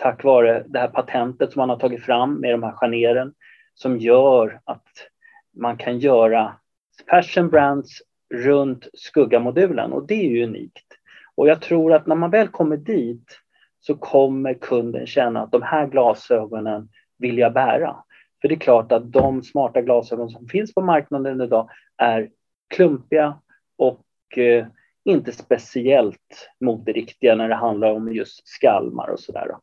tack 0.00 0.24
vare 0.24 0.64
det 0.66 0.78
här 0.78 0.88
patentet 0.88 1.52
som 1.52 1.60
man 1.60 1.68
har 1.68 1.76
tagit 1.76 2.04
fram 2.04 2.34
med 2.40 2.50
de 2.50 2.62
här 2.62 2.72
generen 2.72 3.34
som 3.74 3.98
gör 3.98 4.60
att 4.64 4.88
man 5.56 5.76
kan 5.76 5.98
göra 5.98 6.56
fashion 7.10 7.48
brands 7.48 8.02
runt 8.34 8.88
skuggamodulen 8.92 9.92
och 9.92 10.06
det 10.06 10.14
är 10.14 10.28
ju 10.28 10.44
unikt. 10.44 10.86
Och 11.34 11.48
jag 11.48 11.62
tror 11.62 11.92
att 11.92 12.06
när 12.06 12.16
man 12.16 12.30
väl 12.30 12.48
kommer 12.48 12.76
dit 12.76 13.40
så 13.80 13.94
kommer 13.94 14.54
kunden 14.54 15.06
känna 15.06 15.42
att 15.42 15.52
de 15.52 15.62
här 15.62 15.86
glasögonen 15.86 16.88
vill 17.18 17.38
jag 17.38 17.52
bära. 17.52 17.96
För 18.40 18.48
det 18.48 18.54
är 18.54 18.58
klart 18.58 18.92
att 18.92 19.12
de 19.12 19.42
smarta 19.42 19.80
glasögon 19.80 20.30
som 20.30 20.48
finns 20.48 20.74
på 20.74 20.80
marknaden 20.80 21.40
idag 21.40 21.68
är 21.96 22.30
klumpiga 22.74 23.40
och 23.76 24.38
eh, 24.38 24.66
inte 25.04 25.32
speciellt 25.32 26.50
moderiktiga 26.60 27.34
när 27.34 27.48
det 27.48 27.54
handlar 27.54 27.92
om 27.92 28.12
just 28.12 28.48
skalmar 28.48 29.08
och 29.08 29.20
sådär. 29.20 29.56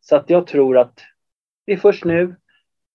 Så 0.00 0.16
att 0.16 0.30
jag 0.30 0.46
tror 0.46 0.78
att 0.78 1.00
det 1.66 1.72
är 1.72 1.76
först 1.76 2.04
nu 2.04 2.36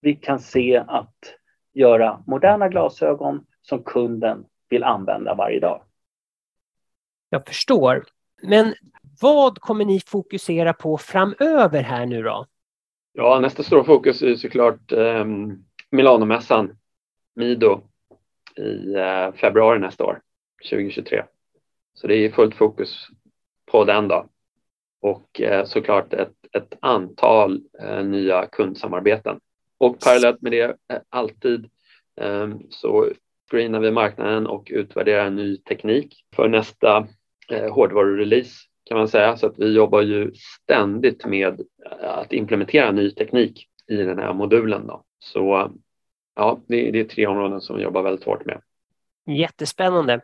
vi 0.00 0.14
kan 0.14 0.40
se 0.40 0.84
att 0.88 1.34
göra 1.74 2.22
moderna 2.26 2.68
glasögon 2.68 3.46
som 3.62 3.82
kunden 3.82 4.44
vill 4.68 4.84
använda 4.84 5.34
varje 5.34 5.60
dag. 5.60 5.82
Jag 7.30 7.46
förstår. 7.46 8.04
Men 8.42 8.74
vad 9.20 9.58
kommer 9.58 9.84
ni 9.84 10.00
fokusera 10.00 10.72
på 10.72 10.98
framöver 10.98 11.82
här 11.82 12.06
nu 12.06 12.22
då? 12.22 12.46
Ja, 13.12 13.40
nästa 13.40 13.62
stora 13.62 13.84
fokus 13.84 14.22
är 14.22 14.34
såklart 14.34 14.92
eh, 14.92 15.24
Milanomässan, 15.90 16.78
Mido, 17.34 17.80
i 18.56 18.94
eh, 18.94 19.32
februari 19.32 19.78
nästa 19.78 20.04
år, 20.04 20.20
2023. 20.70 21.24
Så 21.94 22.06
det 22.06 22.14
är 22.14 22.30
fullt 22.30 22.54
fokus 22.54 23.06
på 23.70 23.84
den 23.84 24.08
då. 24.08 24.28
Och 25.00 25.40
eh, 25.40 25.64
såklart 25.64 26.12
ett, 26.12 26.34
ett 26.52 26.74
antal 26.80 27.60
eh, 27.80 28.04
nya 28.04 28.46
kundsamarbeten. 28.46 29.40
Och 29.78 30.00
parallellt 30.00 30.42
med 30.42 30.52
det, 30.52 30.64
eh, 30.64 31.00
alltid 31.08 31.70
ehm, 32.20 32.58
så 32.70 33.08
screenar 33.50 33.80
vi 33.80 33.90
marknaden 33.90 34.46
och 34.46 34.68
utvärderar 34.70 35.30
ny 35.30 35.56
teknik 35.56 36.24
för 36.36 36.48
nästa 36.48 37.06
eh, 37.52 37.72
hårdvarurelease 37.72 38.67
kan 38.88 38.98
man 38.98 39.08
säga. 39.08 39.36
Så 39.36 39.46
att 39.46 39.58
vi 39.58 39.72
jobbar 39.72 40.02
ju 40.02 40.32
ständigt 40.34 41.26
med 41.26 41.60
att 42.00 42.32
implementera 42.32 42.92
ny 42.92 43.10
teknik 43.10 43.68
i 43.86 43.96
den 43.96 44.18
här 44.18 44.32
modulen. 44.32 44.86
Då. 44.86 45.02
Så 45.18 45.70
ja, 46.36 46.60
det, 46.66 46.90
det 46.90 47.00
är 47.00 47.04
tre 47.04 47.26
områden 47.26 47.60
som 47.60 47.76
vi 47.76 47.82
jobbar 47.82 48.02
väldigt 48.02 48.24
hårt 48.24 48.46
med. 48.46 48.60
Jättespännande. 49.26 50.20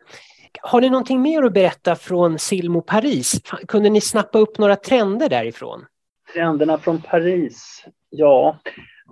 Har 0.63 0.81
ni 0.81 0.91
någonting 0.91 1.23
mer 1.23 1.43
att 1.43 1.53
berätta 1.53 1.97
från 1.97 2.39
Silmo 2.39 2.81
Paris? 2.81 3.43
Kunde 3.69 3.91
ni 3.91 4.01
snappa 4.01 4.39
upp 4.39 4.59
några 4.59 4.77
trender 4.77 5.29
därifrån? 5.29 5.87
Trenderna 6.35 6.79
från 6.79 7.03
Paris? 7.03 7.85
Ja, 8.11 8.59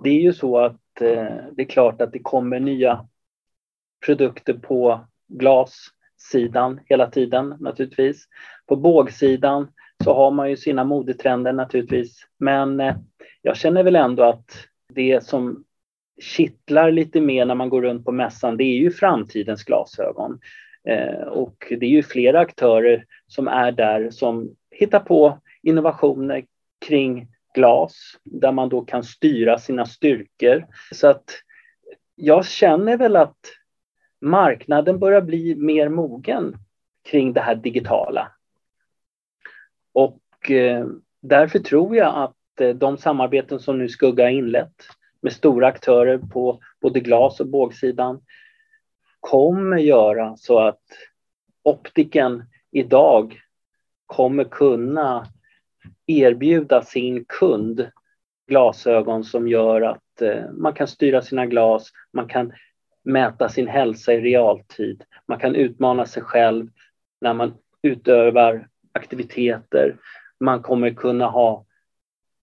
det 0.03 0.09
är 0.09 0.21
ju 0.21 0.33
så 0.33 0.57
att 0.57 1.01
eh, 1.01 1.35
det 1.51 1.61
är 1.61 1.65
klart 1.65 2.01
att 2.01 2.11
det 2.11 2.19
kommer 2.19 2.59
nya 2.59 3.07
produkter 4.05 4.53
på 4.53 5.05
sidan 6.31 6.79
hela 6.85 7.09
tiden 7.09 7.55
naturligtvis. 7.59 8.27
På 8.67 8.75
bågsidan 8.75 9.67
så 10.03 10.13
har 10.13 10.31
man 10.31 10.49
ju 10.49 10.57
sina 10.57 10.83
modetrender 10.83 11.53
naturligtvis. 11.53 12.27
Men 12.39 12.79
eh, 12.79 12.95
jag 13.41 13.57
känner 13.57 13.83
väl 13.83 13.95
ändå 13.95 14.23
att 14.23 14.51
det 14.93 15.23
som 15.23 15.63
kittlar 16.21 16.91
lite 16.91 17.21
mer 17.21 17.45
när 17.45 17.55
man 17.55 17.69
går 17.69 17.81
runt 17.81 18.05
på 18.05 18.11
mässan, 18.11 18.57
det 18.57 18.63
är 18.63 18.77
ju 18.77 18.91
framtidens 18.91 19.63
glasögon. 19.63 20.39
Eh, 20.89 21.27
och 21.27 21.55
det 21.69 21.85
är 21.85 21.89
ju 21.89 22.03
flera 22.03 22.39
aktörer 22.39 23.05
som 23.27 23.47
är 23.47 23.71
där 23.71 24.09
som 24.09 24.55
hittar 24.71 24.99
på 24.99 25.39
innovationer 25.63 26.45
kring 26.87 27.27
glas 27.53 27.93
där 28.23 28.51
man 28.51 28.69
då 28.69 28.81
kan 28.81 29.03
styra 29.03 29.57
sina 29.57 29.85
styrkor. 29.85 30.65
Så 30.91 31.07
att 31.07 31.25
jag 32.15 32.45
känner 32.45 32.97
väl 32.97 33.15
att 33.15 33.37
marknaden 34.23 34.99
börjar 34.99 35.21
bli 35.21 35.55
mer 35.55 35.89
mogen 35.89 36.55
kring 37.03 37.33
det 37.33 37.41
här 37.41 37.55
digitala. 37.55 38.31
Och 39.93 40.51
eh, 40.51 40.87
därför 41.21 41.59
tror 41.59 41.95
jag 41.95 42.15
att 42.15 42.61
eh, 42.61 42.69
de 42.69 42.97
samarbeten 42.97 43.59
som 43.59 43.77
nu 43.77 43.89
Skugga 43.89 44.23
har 44.23 44.29
inlett 44.29 44.87
med 45.21 45.33
stora 45.33 45.67
aktörer 45.67 46.17
på 46.17 46.59
både 46.81 46.99
glas 46.99 47.39
och 47.39 47.47
bågsidan 47.47 48.21
kommer 49.19 49.77
göra 49.77 50.37
så 50.37 50.59
att 50.59 50.83
optiken 51.63 52.43
idag 52.71 53.39
kommer 54.05 54.43
kunna 54.43 55.27
erbjuda 56.07 56.81
sin 56.81 57.25
kund 57.25 57.87
glasögon 58.47 59.23
som 59.23 59.47
gör 59.47 59.81
att 59.81 60.21
eh, 60.21 60.51
man 60.51 60.73
kan 60.73 60.87
styra 60.87 61.21
sina 61.21 61.45
glas, 61.45 61.91
man 62.13 62.27
kan 62.27 62.53
mäta 63.03 63.49
sin 63.49 63.67
hälsa 63.67 64.13
i 64.13 64.21
realtid, 64.21 65.03
man 65.27 65.39
kan 65.39 65.55
utmana 65.55 66.05
sig 66.05 66.23
själv 66.23 66.67
när 67.21 67.33
man 67.33 67.53
utövar 67.81 68.67
aktiviteter. 68.91 69.97
Man 70.39 70.61
kommer 70.61 70.89
kunna 70.89 71.27
ha 71.27 71.65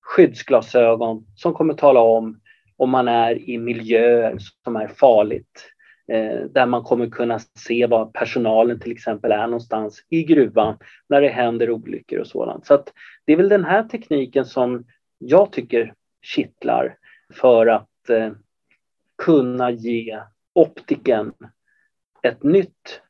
skyddsglasögon 0.01 1.27
som 1.37 1.55
kommer 1.55 1.75
tala 1.75 2.01
om 2.01 2.41
om 2.77 2.91
man 2.91 3.09
är 3.09 3.51
i 3.51 3.59
miljöer 3.59 4.37
som 4.65 4.77
är 4.77 4.89
farligt 4.89 5.73
eh, 6.13 6.41
där 6.41 6.67
man 6.67 6.83
kommer 6.83 7.07
kunna 7.07 7.39
se 7.39 7.87
var 7.87 8.07
personalen 8.07 8.81
till 8.81 8.93
exempel 8.93 9.33
är 9.33 9.47
någonstans 9.47 10.05
i 10.09 10.23
gruvan 10.23 10.79
när 11.09 11.21
det 11.21 11.29
händer 11.29 11.71
olyckor 11.71 12.19
och 12.19 12.27
sådant. 12.27 12.67
Så 12.67 12.75
att 12.75 12.93
det 13.25 13.33
är 13.33 13.37
väl 13.37 13.49
den 13.49 13.65
här 13.65 13.83
tekniken 13.83 14.45
som 14.45 14.85
jag 15.19 15.53
tycker 15.53 15.95
kittlar 16.23 16.97
för 17.35 17.67
att 17.67 18.11
eh, 18.11 18.31
kunna 19.23 19.71
ge 19.71 20.21
optiken 20.55 21.33
ett 22.23 22.43
nytt 22.43 23.03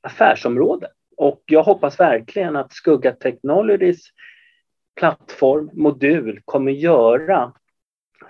affärsområde. 0.00 0.88
Och 1.16 1.42
jag 1.46 1.62
hoppas 1.62 2.00
verkligen 2.00 2.56
att 2.56 2.72
Skugga 2.72 3.12
Technologies 3.12 4.00
plattform, 4.96 5.70
modul 5.72 6.40
kommer 6.44 6.72
göra 6.72 7.52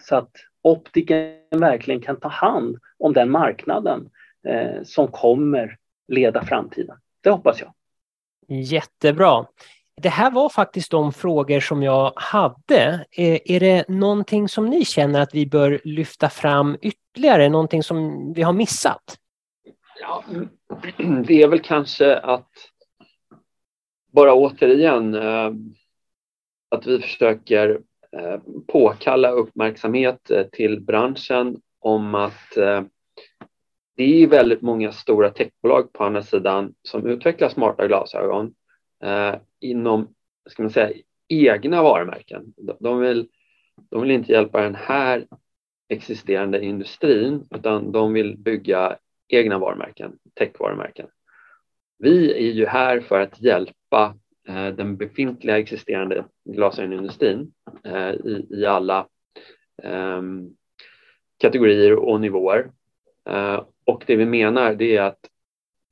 så 0.01 0.17
att 0.17 0.31
optiken 0.63 1.41
verkligen 1.51 2.01
kan 2.01 2.21
ta 2.21 2.29
hand 2.29 2.79
om 2.99 3.13
den 3.13 3.31
marknaden 3.31 4.11
eh, 4.49 4.83
som 4.83 5.09
kommer 5.09 5.79
leda 6.09 6.45
framtiden. 6.45 6.97
Det 7.21 7.31
hoppas 7.31 7.61
jag. 7.61 7.73
Jättebra. 8.49 9.47
Det 10.03 10.09
här 10.09 10.31
var 10.31 10.49
faktiskt 10.49 10.91
de 10.91 11.13
frågor 11.13 11.61
som 11.61 11.83
jag 11.83 12.13
hade. 12.17 13.07
Eh, 13.11 13.39
är 13.45 13.61
det 13.61 13.89
någonting 13.89 14.49
som 14.49 14.67
ni 14.67 14.85
känner 14.85 15.21
att 15.21 15.35
vi 15.35 15.47
bör 15.47 15.81
lyfta 15.85 16.29
fram 16.29 16.77
ytterligare? 16.83 17.49
Någonting 17.49 17.83
som 17.83 18.33
vi 18.33 18.43
har 18.43 18.53
missat? 18.53 19.19
Ja, 20.01 20.25
det 21.27 21.43
är 21.43 21.49
väl 21.49 21.61
kanske 21.61 22.17
att 22.17 22.51
bara 24.13 24.35
återigen 24.35 25.15
eh, 25.15 25.51
att 26.69 26.87
vi 26.87 27.01
försöker 27.01 27.81
eh, 28.17 28.41
påkalla 28.67 29.31
uppmärksamhet 29.31 30.31
till 30.53 30.81
branschen 30.81 31.57
om 31.81 32.15
att 32.15 32.53
det 33.97 34.23
är 34.23 34.27
väldigt 34.27 34.63
många 34.63 34.93
stora 34.93 35.31
techbolag 35.31 35.93
på 35.93 36.05
andra 36.05 36.23
sidan 36.23 36.75
som 36.83 37.07
utvecklar 37.07 37.49
smarta 37.49 37.87
glasögon 37.87 38.55
Eh, 39.03 39.35
inom, 39.61 40.15
ska 40.51 40.63
man 40.63 40.73
säga, 40.73 41.03
egna 41.29 41.83
varumärken. 41.83 42.55
De 42.81 43.01
vill, 43.01 43.29
de 43.91 44.03
vill 44.03 44.11
inte 44.11 44.33
hjälpa 44.33 44.63
den 44.63 44.75
här 44.75 45.27
existerande 45.89 46.65
industrin 46.65 47.49
utan 47.51 47.93
de 47.93 48.13
vill 48.13 48.39
bygga 48.39 48.97
egna 49.29 49.59
varumärken, 49.59 50.19
techvarumärken. 50.35 51.07
Vi 51.99 52.33
är 52.49 52.53
ju 52.53 52.67
här 52.67 53.01
för 53.01 53.21
att 53.21 53.41
hjälpa 53.43 54.17
eh, 54.49 54.69
den 54.69 54.97
befintliga 54.97 55.59
existerande 55.59 56.25
glasögonindustrin 56.45 57.53
eh, 57.85 58.11
i, 58.11 58.47
i 58.51 58.67
alla 58.67 59.07
eh, 59.83 60.23
kategorier 61.39 61.95
och 61.95 62.21
nivåer. 62.21 62.71
Eh, 63.29 63.65
och 63.85 64.05
det 64.07 64.17
vi 64.17 64.27
menar 64.27 64.75
det 64.75 64.97
är 64.97 65.03
att 65.03 65.21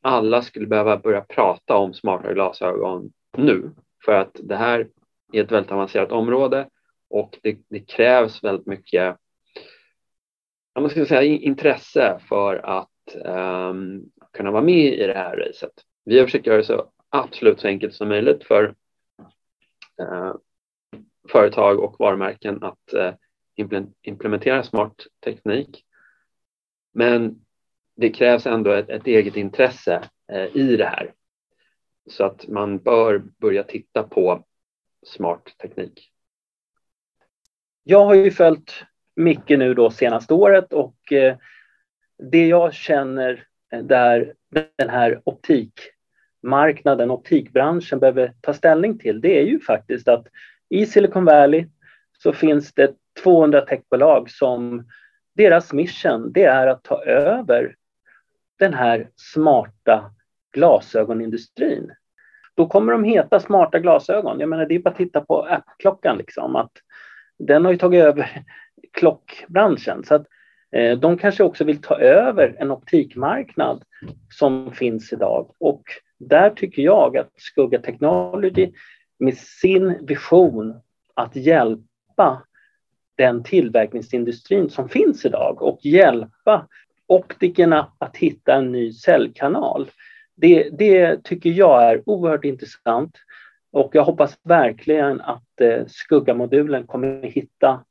alla 0.05 0.43
skulle 0.43 0.67
behöva 0.67 0.97
börja 0.97 1.21
prata 1.21 1.77
om 1.77 1.95
smarta 1.95 2.33
glasögon 2.33 3.13
nu 3.37 3.71
för 4.05 4.13
att 4.13 4.41
det 4.43 4.57
här 4.57 4.89
är 5.33 5.45
ett 5.45 5.53
väldigt 5.53 5.73
avancerat 5.73 6.13
område 6.13 6.69
och 7.11 7.39
det, 7.43 7.59
det 7.69 7.81
krävs 7.81 8.45
väldigt 8.45 8.67
mycket 8.67 9.17
man 10.81 10.91
ska 10.91 11.07
säga, 11.07 11.23
intresse 11.23 12.19
för 12.29 12.57
att 12.57 13.17
um, 13.25 14.11
kunna 14.33 14.51
vara 14.51 14.63
med 14.63 14.95
i 14.95 15.07
det 15.07 15.15
här 15.15 15.37
racet. 15.37 15.73
Vi 16.05 16.19
har 16.19 16.27
försökt 16.27 16.47
göra 16.47 16.57
det 16.57 16.65
så 16.65 16.91
absolut 17.09 17.61
så 17.61 17.69
enkelt 17.69 17.95
som 17.95 18.09
möjligt 18.09 18.45
för 18.45 18.75
uh, 20.03 20.35
företag 21.33 21.81
och 21.81 21.97
varumärken 21.99 22.63
att 22.63 22.95
uh, 22.95 23.11
implementera 24.03 24.63
smart 24.63 25.07
teknik. 25.25 25.85
Men 26.93 27.44
det 27.97 28.11
krävs 28.11 28.47
ändå 28.47 28.73
ett, 28.73 28.91
ett 28.91 29.07
eget 29.07 29.37
intresse 29.37 30.03
eh, 30.33 30.57
i 30.57 30.77
det 30.77 30.87
här. 30.87 31.13
Så 32.11 32.25
att 32.25 32.49
man 32.49 32.79
bör 32.79 33.19
börja 33.19 33.63
titta 33.63 34.03
på 34.03 34.45
smart 35.07 35.55
teknik. 35.59 36.11
Jag 37.83 38.05
har 38.05 38.15
ju 38.15 38.31
följt 38.31 38.85
Micke 39.17 39.49
nu 39.49 39.75
då 39.75 39.91
senaste 39.91 40.35
året 40.35 40.73
och 40.73 41.13
eh, 41.13 41.37
det 42.19 42.47
jag 42.47 42.75
känner 42.75 43.47
där 43.83 44.35
den 44.77 44.91
här 44.91 45.23
optikmarknaden, 45.25 47.11
optikbranschen 47.11 47.99
behöver 47.99 48.33
ta 48.41 48.55
ställning 48.55 48.99
till, 48.99 49.21
det 49.21 49.39
är 49.41 49.45
ju 49.45 49.61
faktiskt 49.61 50.09
att 50.09 50.27
i 50.69 50.87
Silicon 50.87 51.25
Valley 51.25 51.67
så 52.19 52.33
finns 52.33 52.73
det 52.73 52.95
200 53.23 53.61
techbolag 53.61 54.31
som 54.31 54.89
deras 55.35 55.73
mission, 55.73 56.33
det 56.33 56.45
är 56.45 56.67
att 56.67 56.83
ta 56.83 57.05
över 57.05 57.77
den 58.65 58.75
här 58.75 59.09
smarta 59.17 60.11
glasögonindustrin. 60.53 61.91
Då 62.57 62.67
kommer 62.67 62.93
de 62.93 63.05
heta 63.05 63.41
smarta 63.41 63.79
glasögon. 63.79 64.41
Jag 64.41 64.49
menar, 64.49 64.67
det 64.67 64.75
är 64.75 64.79
bara 64.79 64.91
att 64.91 64.97
titta 64.97 65.21
på 65.21 65.43
appklockan 65.43 66.19
liksom, 66.19 66.57
att 66.57 66.73
den 67.39 67.65
har 67.65 67.73
ju 67.73 67.79
tagit 67.79 68.05
över 68.05 68.43
klockbranschen. 68.93 70.05
Så 70.05 70.15
att 70.15 70.27
Eh, 70.75 70.99
de 70.99 71.19
kanske 71.19 71.45
också 71.45 71.65
vill 71.65 71.83
ta 71.83 71.99
över 71.99 72.57
en 72.59 72.71
optikmarknad 72.71 73.85
som 74.31 74.73
finns 74.73 75.13
idag 75.13 75.55
och 75.59 75.83
där 76.19 76.51
tycker 76.51 76.83
jag 76.83 77.17
att 77.17 77.31
Skugga 77.37 77.79
Technology 77.79 78.73
med 79.19 79.37
sin 79.37 80.07
vision 80.07 80.81
att 81.15 81.37
hjälpa 81.37 82.43
den 83.17 83.43
tillverkningsindustrin 83.43 84.71
som 84.71 84.89
finns 84.89 85.25
idag 85.25 85.63
och 85.63 85.79
hjälpa 85.83 86.69
optikerna 87.07 87.93
att 87.99 88.17
hitta 88.17 88.55
en 88.55 88.73
ny 88.73 88.93
säljkanal. 88.93 89.91
Det, 90.37 90.71
det 90.71 91.25
tycker 91.25 91.51
jag 91.51 91.91
är 91.91 92.03
oerhört 92.07 92.45
intressant 92.45 93.19
och 93.73 93.91
jag 93.95 94.05
hoppas 94.05 94.39
verkligen 94.43 95.21
att 95.21 95.61
eh, 95.61 95.87
skuggamodulen 95.87 96.87
kommer 96.87 97.23
hitta 97.23 97.85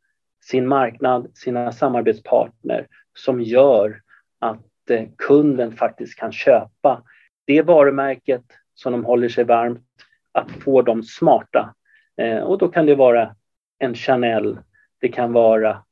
sin 0.44 0.68
marknad, 0.68 1.32
sina 1.34 1.72
samarbetspartner 1.72 2.88
som 3.18 3.42
gör 3.42 4.02
att 4.40 4.90
eh, 4.90 5.06
kunden 5.18 5.72
faktiskt 5.72 6.20
kan 6.20 6.32
köpa 6.32 7.04
det 7.46 7.62
varumärket 7.62 8.44
som 8.76 8.92
de 8.92 9.06
håller 9.06 9.30
sig 9.30 9.44
varmt, 9.44 9.88
att 10.32 10.52
få 10.52 10.82
dem 10.82 11.04
smarta. 11.04 11.74
Eh, 12.18 12.40
och 12.40 12.58
då 12.58 12.68
kan 12.68 12.86
det 12.86 12.96
vara 12.96 13.36
en 13.80 13.96
Chanel, 13.96 14.60
det 15.02 15.08
kan 15.08 15.34
vara 15.34 15.84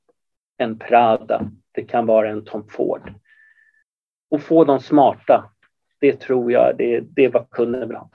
en 0.62 0.80
Prada, 0.80 1.52
det 1.72 1.84
kan 1.84 2.06
vara 2.06 2.30
en 2.30 2.46
Tom 2.46 2.68
Ford. 2.70 3.14
Och 4.30 4.42
få 4.42 4.64
dem 4.64 4.80
smarta, 4.80 5.52
det 6.00 6.20
tror 6.20 6.52
jag 6.52 6.78
det, 6.78 7.00
det 7.00 7.26
är 7.26 7.30
vad 7.30 7.50
kunden 7.50 7.88
vill 7.88 7.98
ha. 7.98 8.10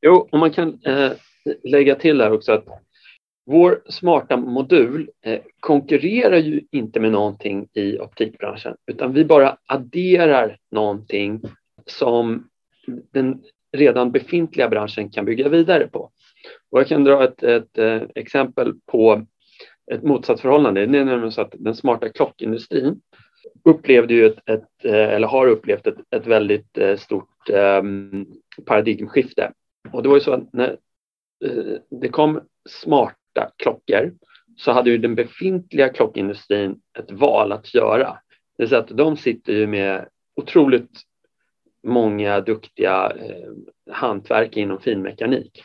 Jo, 0.00 0.28
och 0.32 0.38
man 0.38 0.50
kan 0.50 0.78
eh, 0.84 1.12
lägga 1.64 1.94
till 1.94 2.20
här 2.20 2.32
också 2.32 2.52
att 2.52 2.64
vår 3.46 3.82
smarta 3.88 4.36
modul 4.36 5.10
eh, 5.24 5.40
konkurrerar 5.60 6.36
ju 6.36 6.60
inte 6.70 7.00
med 7.00 7.12
någonting 7.12 7.68
i 7.72 7.98
optikbranschen 7.98 8.76
utan 8.86 9.12
vi 9.12 9.24
bara 9.24 9.56
adderar 9.66 10.58
någonting 10.70 11.42
som 11.86 12.48
den 13.12 13.42
redan 13.72 14.12
befintliga 14.12 14.68
branschen 14.68 15.10
kan 15.10 15.24
bygga 15.24 15.48
vidare 15.48 15.86
på. 15.86 16.10
Och 16.70 16.80
jag 16.80 16.86
kan 16.86 17.04
dra 17.04 17.24
ett, 17.24 17.42
ett, 17.42 17.78
ett 17.78 18.02
eh, 18.02 18.08
exempel 18.14 18.74
på 18.86 19.26
ett 19.92 20.02
motsatsförhållande. 20.02 20.86
Det 20.86 20.98
är 20.98 21.04
nämligen 21.04 21.32
så 21.32 21.40
att 21.40 21.54
den 21.58 21.74
smarta 21.74 22.08
klockindustrin 22.08 23.00
upplevde 23.64 24.14
ju 24.14 24.26
ett, 24.26 24.48
ett 24.48 24.84
eh, 24.84 25.08
eller 25.08 25.28
har 25.28 25.46
upplevt 25.46 25.86
ett, 25.86 25.98
ett 26.10 26.26
väldigt 26.26 26.78
eh, 26.78 26.96
stort 26.96 27.50
um, 27.50 28.26
paradigmskifte. 28.66 29.52
Och 29.92 30.02
det 30.02 30.08
var 30.08 30.16
ju 30.16 30.20
så 30.20 30.32
att 30.32 30.52
när 30.52 30.76
eh, 31.44 31.74
det 31.90 32.08
kom 32.08 32.40
smarta 32.68 33.50
klockor 33.56 34.12
så 34.56 34.72
hade 34.72 34.90
ju 34.90 34.98
den 34.98 35.14
befintliga 35.14 35.88
klockindustrin 35.88 36.80
ett 36.98 37.10
val 37.10 37.52
att 37.52 37.74
göra. 37.74 38.18
Det 38.56 38.62
vill 38.62 38.68
säga 38.68 38.80
att 38.80 38.96
de 38.96 39.16
sitter 39.16 39.52
ju 39.52 39.66
med 39.66 40.08
otroligt 40.36 41.00
många 41.82 42.40
duktiga 42.40 43.12
eh, 43.16 43.50
hantverk 43.94 44.56
inom 44.56 44.80
finmekanik. 44.80 45.62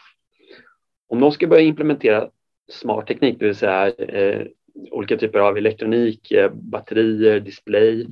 Om 1.07 1.19
de 1.19 1.31
ska 1.31 1.47
börja 1.47 1.61
implementera 1.61 2.29
smart 2.71 3.07
teknik, 3.07 3.39
det 3.39 3.45
vill 3.45 3.55
säga 3.55 3.89
eh, 3.89 4.47
olika 4.91 5.17
typer 5.17 5.39
av 5.39 5.57
elektronik, 5.57 6.31
eh, 6.31 6.51
batterier, 6.53 7.39
display, 7.39 8.07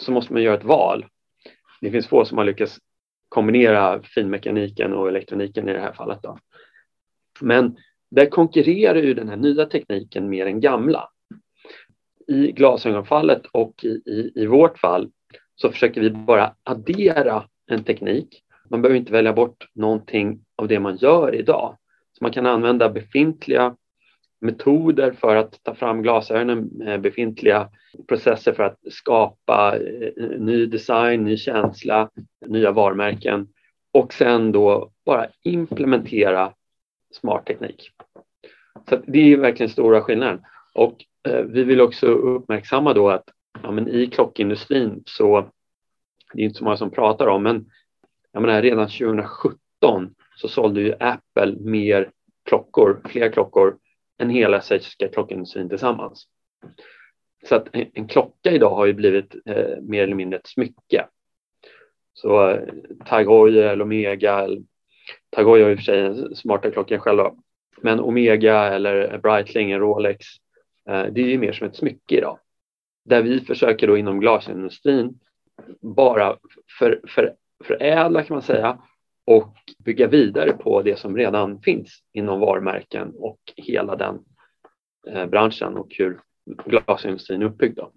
så 0.00 0.12
måste 0.12 0.32
man 0.32 0.42
göra 0.42 0.54
ett 0.56 0.64
val. 0.64 1.06
Det 1.80 1.90
finns 1.90 2.06
få 2.06 2.24
som 2.24 2.38
har 2.38 2.44
lyckats 2.44 2.78
kombinera 3.28 4.02
finmekaniken 4.02 4.92
och 4.92 5.08
elektroniken 5.08 5.68
i 5.68 5.72
det 5.72 5.80
här 5.80 5.92
fallet. 5.92 6.18
Då. 6.22 6.38
Men 7.40 7.76
där 8.10 8.26
konkurrerar 8.26 9.02
ju 9.02 9.14
den 9.14 9.28
här 9.28 9.36
nya 9.36 9.66
tekniken 9.66 10.30
med 10.30 10.46
den 10.46 10.60
gamla. 10.60 11.08
I 12.28 12.52
glasögonfallet 12.52 13.46
och 13.52 13.84
i, 13.84 13.88
i, 13.88 14.32
i 14.34 14.46
vårt 14.46 14.78
fall 14.78 15.10
så 15.54 15.70
försöker 15.70 16.00
vi 16.00 16.10
bara 16.10 16.54
addera 16.62 17.44
en 17.66 17.84
teknik. 17.84 18.42
Man 18.68 18.82
behöver 18.82 18.98
inte 18.98 19.12
välja 19.12 19.32
bort 19.32 19.68
någonting 19.74 20.44
av 20.56 20.68
det 20.68 20.80
man 20.80 20.96
gör 20.96 21.34
idag. 21.34 21.76
Så 22.12 22.24
man 22.24 22.32
kan 22.32 22.46
använda 22.46 22.88
befintliga 22.88 23.76
metoder 24.40 25.12
för 25.12 25.36
att 25.36 25.62
ta 25.62 25.74
fram 25.74 26.02
glasögonen, 26.02 26.82
eh, 26.86 26.98
befintliga 26.98 27.68
processer 28.08 28.52
för 28.52 28.62
att 28.62 28.78
skapa 28.90 29.76
eh, 29.76 30.38
ny 30.38 30.66
design, 30.66 31.24
ny 31.24 31.36
känsla, 31.36 32.10
nya 32.46 32.72
varumärken 32.72 33.48
och 33.92 34.12
sen 34.12 34.52
då 34.52 34.90
bara 35.04 35.26
implementera 35.42 36.52
smart 37.10 37.46
teknik. 37.46 37.90
Så 38.88 38.96
det 39.06 39.32
är 39.32 39.36
verkligen 39.36 39.70
stora 39.70 40.00
skillnaden. 40.00 40.40
Och 40.74 41.04
eh, 41.28 41.42
vi 41.42 41.64
vill 41.64 41.80
också 41.80 42.06
uppmärksamma 42.06 42.92
då 42.92 43.10
att 43.10 43.24
ja, 43.62 43.70
men 43.70 43.88
i 43.88 44.06
klockindustrin 44.06 45.02
så 45.06 45.50
det 46.34 46.40
är 46.42 46.44
inte 46.44 46.58
så 46.58 46.64
många 46.64 46.76
som 46.76 46.90
pratar 46.90 47.26
om, 47.26 47.42
men 47.42 47.70
jag 48.32 48.42
menar, 48.42 48.62
redan 48.62 48.88
2017 48.88 50.14
så 50.36 50.48
sålde 50.48 50.80
ju 50.80 50.94
Apple 51.00 51.56
mer 51.60 52.10
klockor, 52.44 53.00
fler 53.04 53.32
klockor 53.32 53.76
än 54.18 54.30
hela 54.30 54.60
schweiziska 54.60 55.08
klockindustrin 55.08 55.68
tillsammans. 55.68 56.26
Så 57.44 57.54
att 57.54 57.68
en, 57.72 58.08
klocka 58.08 58.50
idag 58.50 58.70
har 58.70 58.86
ju 58.86 58.92
blivit 58.92 59.34
eh, 59.46 59.80
mer 59.82 60.02
eller 60.02 60.14
mindre 60.14 60.38
ett 60.38 60.46
smycke. 60.46 61.06
Så 62.12 62.50
eh, 62.50 62.62
Tag 63.06 63.24
Heuer 63.24 63.82
Omega, 63.82 64.40
eller, 64.40 64.62
Tag 65.30 65.44
Heuer 65.44 65.64
har 65.64 65.70
i 65.70 65.74
och 65.74 65.78
för 65.78 65.84
sig 65.84 66.36
smarta 66.36 66.70
klockan 66.70 67.00
själva, 67.00 67.34
men 67.82 68.00
Omega 68.00 68.64
eller 68.64 69.18
Breitling, 69.18 69.78
Rolex, 69.78 70.26
eh, 70.88 71.06
det 71.12 71.20
är 71.20 71.26
ju 71.26 71.38
mer 71.38 71.52
som 71.52 71.66
ett 71.66 71.76
smycke 71.76 72.16
idag. 72.16 72.38
Där 73.04 73.22
vi 73.22 73.40
försöker 73.40 73.86
då 73.86 73.96
inom 73.96 74.20
glasindustrin 74.20 75.20
bara 75.80 76.36
för, 76.78 77.00
för, 77.08 77.34
förädla 77.64 78.22
kan 78.22 78.34
man 78.34 78.42
säga 78.42 78.78
och 79.28 79.54
bygga 79.78 80.06
vidare 80.06 80.52
på 80.52 80.82
det 80.82 80.98
som 80.98 81.16
redan 81.16 81.60
finns 81.60 82.02
inom 82.12 82.40
varumärken 82.40 83.12
och 83.14 83.38
hela 83.56 83.96
den 83.96 84.18
eh, 85.08 85.26
branschen 85.26 85.76
och 85.76 85.86
hur 85.90 86.20
glasindustrin 86.64 87.42
är 87.42 87.46
uppbyggd. 87.46 87.76
Då. 87.76 87.92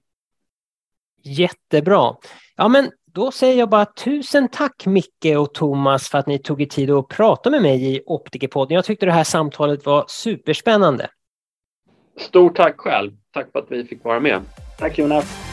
Jättebra. 1.24 2.16
Ja, 2.56 2.68
men 2.68 2.92
då 3.06 3.32
säger 3.32 3.60
jag 3.60 3.70
bara 3.70 3.86
tusen 3.86 4.48
tack 4.48 4.86
Micke 4.86 5.38
och 5.38 5.54
Thomas 5.54 6.10
för 6.10 6.18
att 6.18 6.28
ni 6.28 6.40
tog 6.40 6.62
er 6.62 6.66
tid 6.66 6.92
att 6.92 7.08
prata 7.08 7.50
med 7.50 7.62
mig 7.62 7.96
i 7.96 8.02
Optikerpodden. 8.06 8.76
Jag 8.76 8.86
tyckte 8.86 9.06
det 9.06 9.12
här 9.12 9.24
samtalet 9.24 9.86
var 9.86 10.06
superspännande. 10.08 11.10
Stort 12.18 12.56
tack 12.56 12.76
själv. 12.78 13.12
Tack 13.32 13.52
för 13.52 13.60
att 13.60 13.72
vi 13.72 13.86
fick 13.86 14.04
vara 14.04 14.20
med. 14.20 14.42
Tack 14.80 14.98
Jonas. 14.98 15.51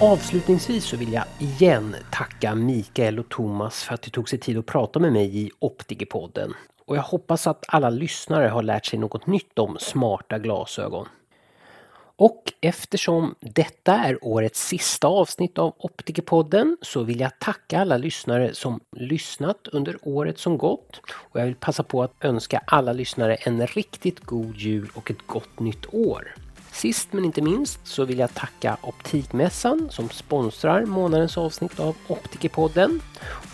Avslutningsvis 0.00 0.84
så 0.84 0.96
vill 0.96 1.12
jag 1.12 1.24
igen 1.38 1.96
tacka 2.12 2.54
Mikael 2.54 3.18
och 3.18 3.28
Thomas 3.28 3.82
för 3.82 3.94
att 3.94 4.02
de 4.02 4.10
tog 4.10 4.28
sig 4.28 4.38
tid 4.38 4.58
att 4.58 4.66
prata 4.66 4.98
med 4.98 5.12
mig 5.12 5.38
i 5.38 5.50
Optikerpodden. 5.58 6.54
Och 6.84 6.96
jag 6.96 7.02
hoppas 7.02 7.46
att 7.46 7.64
alla 7.68 7.90
lyssnare 7.90 8.48
har 8.48 8.62
lärt 8.62 8.86
sig 8.86 8.98
något 8.98 9.26
nytt 9.26 9.58
om 9.58 9.76
smarta 9.80 10.38
glasögon. 10.38 11.08
Och 12.16 12.52
eftersom 12.60 13.34
detta 13.40 13.94
är 13.94 14.24
årets 14.24 14.68
sista 14.68 15.08
avsnitt 15.08 15.58
av 15.58 15.74
Optikerpodden 15.78 16.76
så 16.82 17.02
vill 17.02 17.20
jag 17.20 17.38
tacka 17.38 17.80
alla 17.80 17.96
lyssnare 17.96 18.54
som 18.54 18.80
lyssnat 18.96 19.68
under 19.72 19.96
året 20.02 20.38
som 20.38 20.58
gått. 20.58 21.00
Och 21.10 21.40
jag 21.40 21.44
vill 21.44 21.54
passa 21.54 21.82
på 21.82 22.02
att 22.02 22.14
önska 22.20 22.62
alla 22.66 22.92
lyssnare 22.92 23.34
en 23.34 23.66
riktigt 23.66 24.20
god 24.20 24.56
jul 24.56 24.88
och 24.94 25.10
ett 25.10 25.26
gott 25.26 25.60
nytt 25.60 25.94
år. 25.94 26.45
Sist 26.76 27.12
men 27.12 27.24
inte 27.24 27.42
minst 27.42 27.80
så 27.84 28.04
vill 28.04 28.18
jag 28.18 28.34
tacka 28.34 28.76
Optikmässan 28.82 29.88
som 29.90 30.10
sponsrar 30.10 30.84
månadens 30.84 31.38
avsnitt 31.38 31.80
av 31.80 31.96
Optikerpodden. 32.06 33.00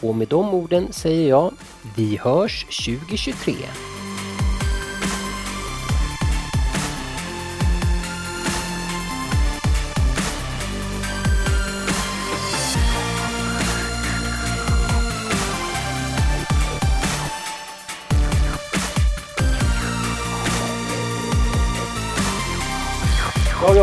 Och 0.01 0.15
med 0.15 0.29
de 0.29 0.55
orden 0.55 0.93
säger 0.93 1.29
jag, 1.29 1.55
vi 1.97 2.17
hörs 2.17 2.65
2023! 2.65 3.55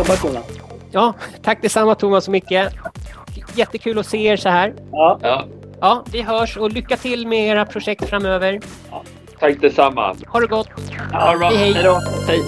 Jobbat 0.10 0.24
Jonas. 0.24 0.46
Ja, 0.92 1.14
tack 1.44 1.62
detsamma 1.62 1.96
Thomas 1.96 2.28
och 2.28 2.32
Micke. 2.32 2.72
Jättekul 3.56 4.00
att 4.00 4.06
se 4.06 4.18
er 4.28 4.38
så 4.38 4.50
här. 4.50 4.74
Ja. 4.92 5.20
ja. 5.22 5.46
Ja, 5.82 6.04
vi 6.12 6.22
hörs 6.22 6.58
och 6.58 6.72
lycka 6.72 6.98
till 6.98 7.28
med 7.28 7.48
era 7.48 7.66
projekt 7.66 8.10
framöver. 8.10 8.60
Ja. 8.92 9.04
Tack 9.40 9.62
detsamma. 9.62 10.16
Ha 10.28 10.40
det 10.40 10.48
gott. 10.48 10.70
Ja, 11.12 11.38
hej, 11.42 11.58
hej. 11.58 11.74
hej. 11.74 11.84
Då. 11.84 12.02
hej. 12.28 12.42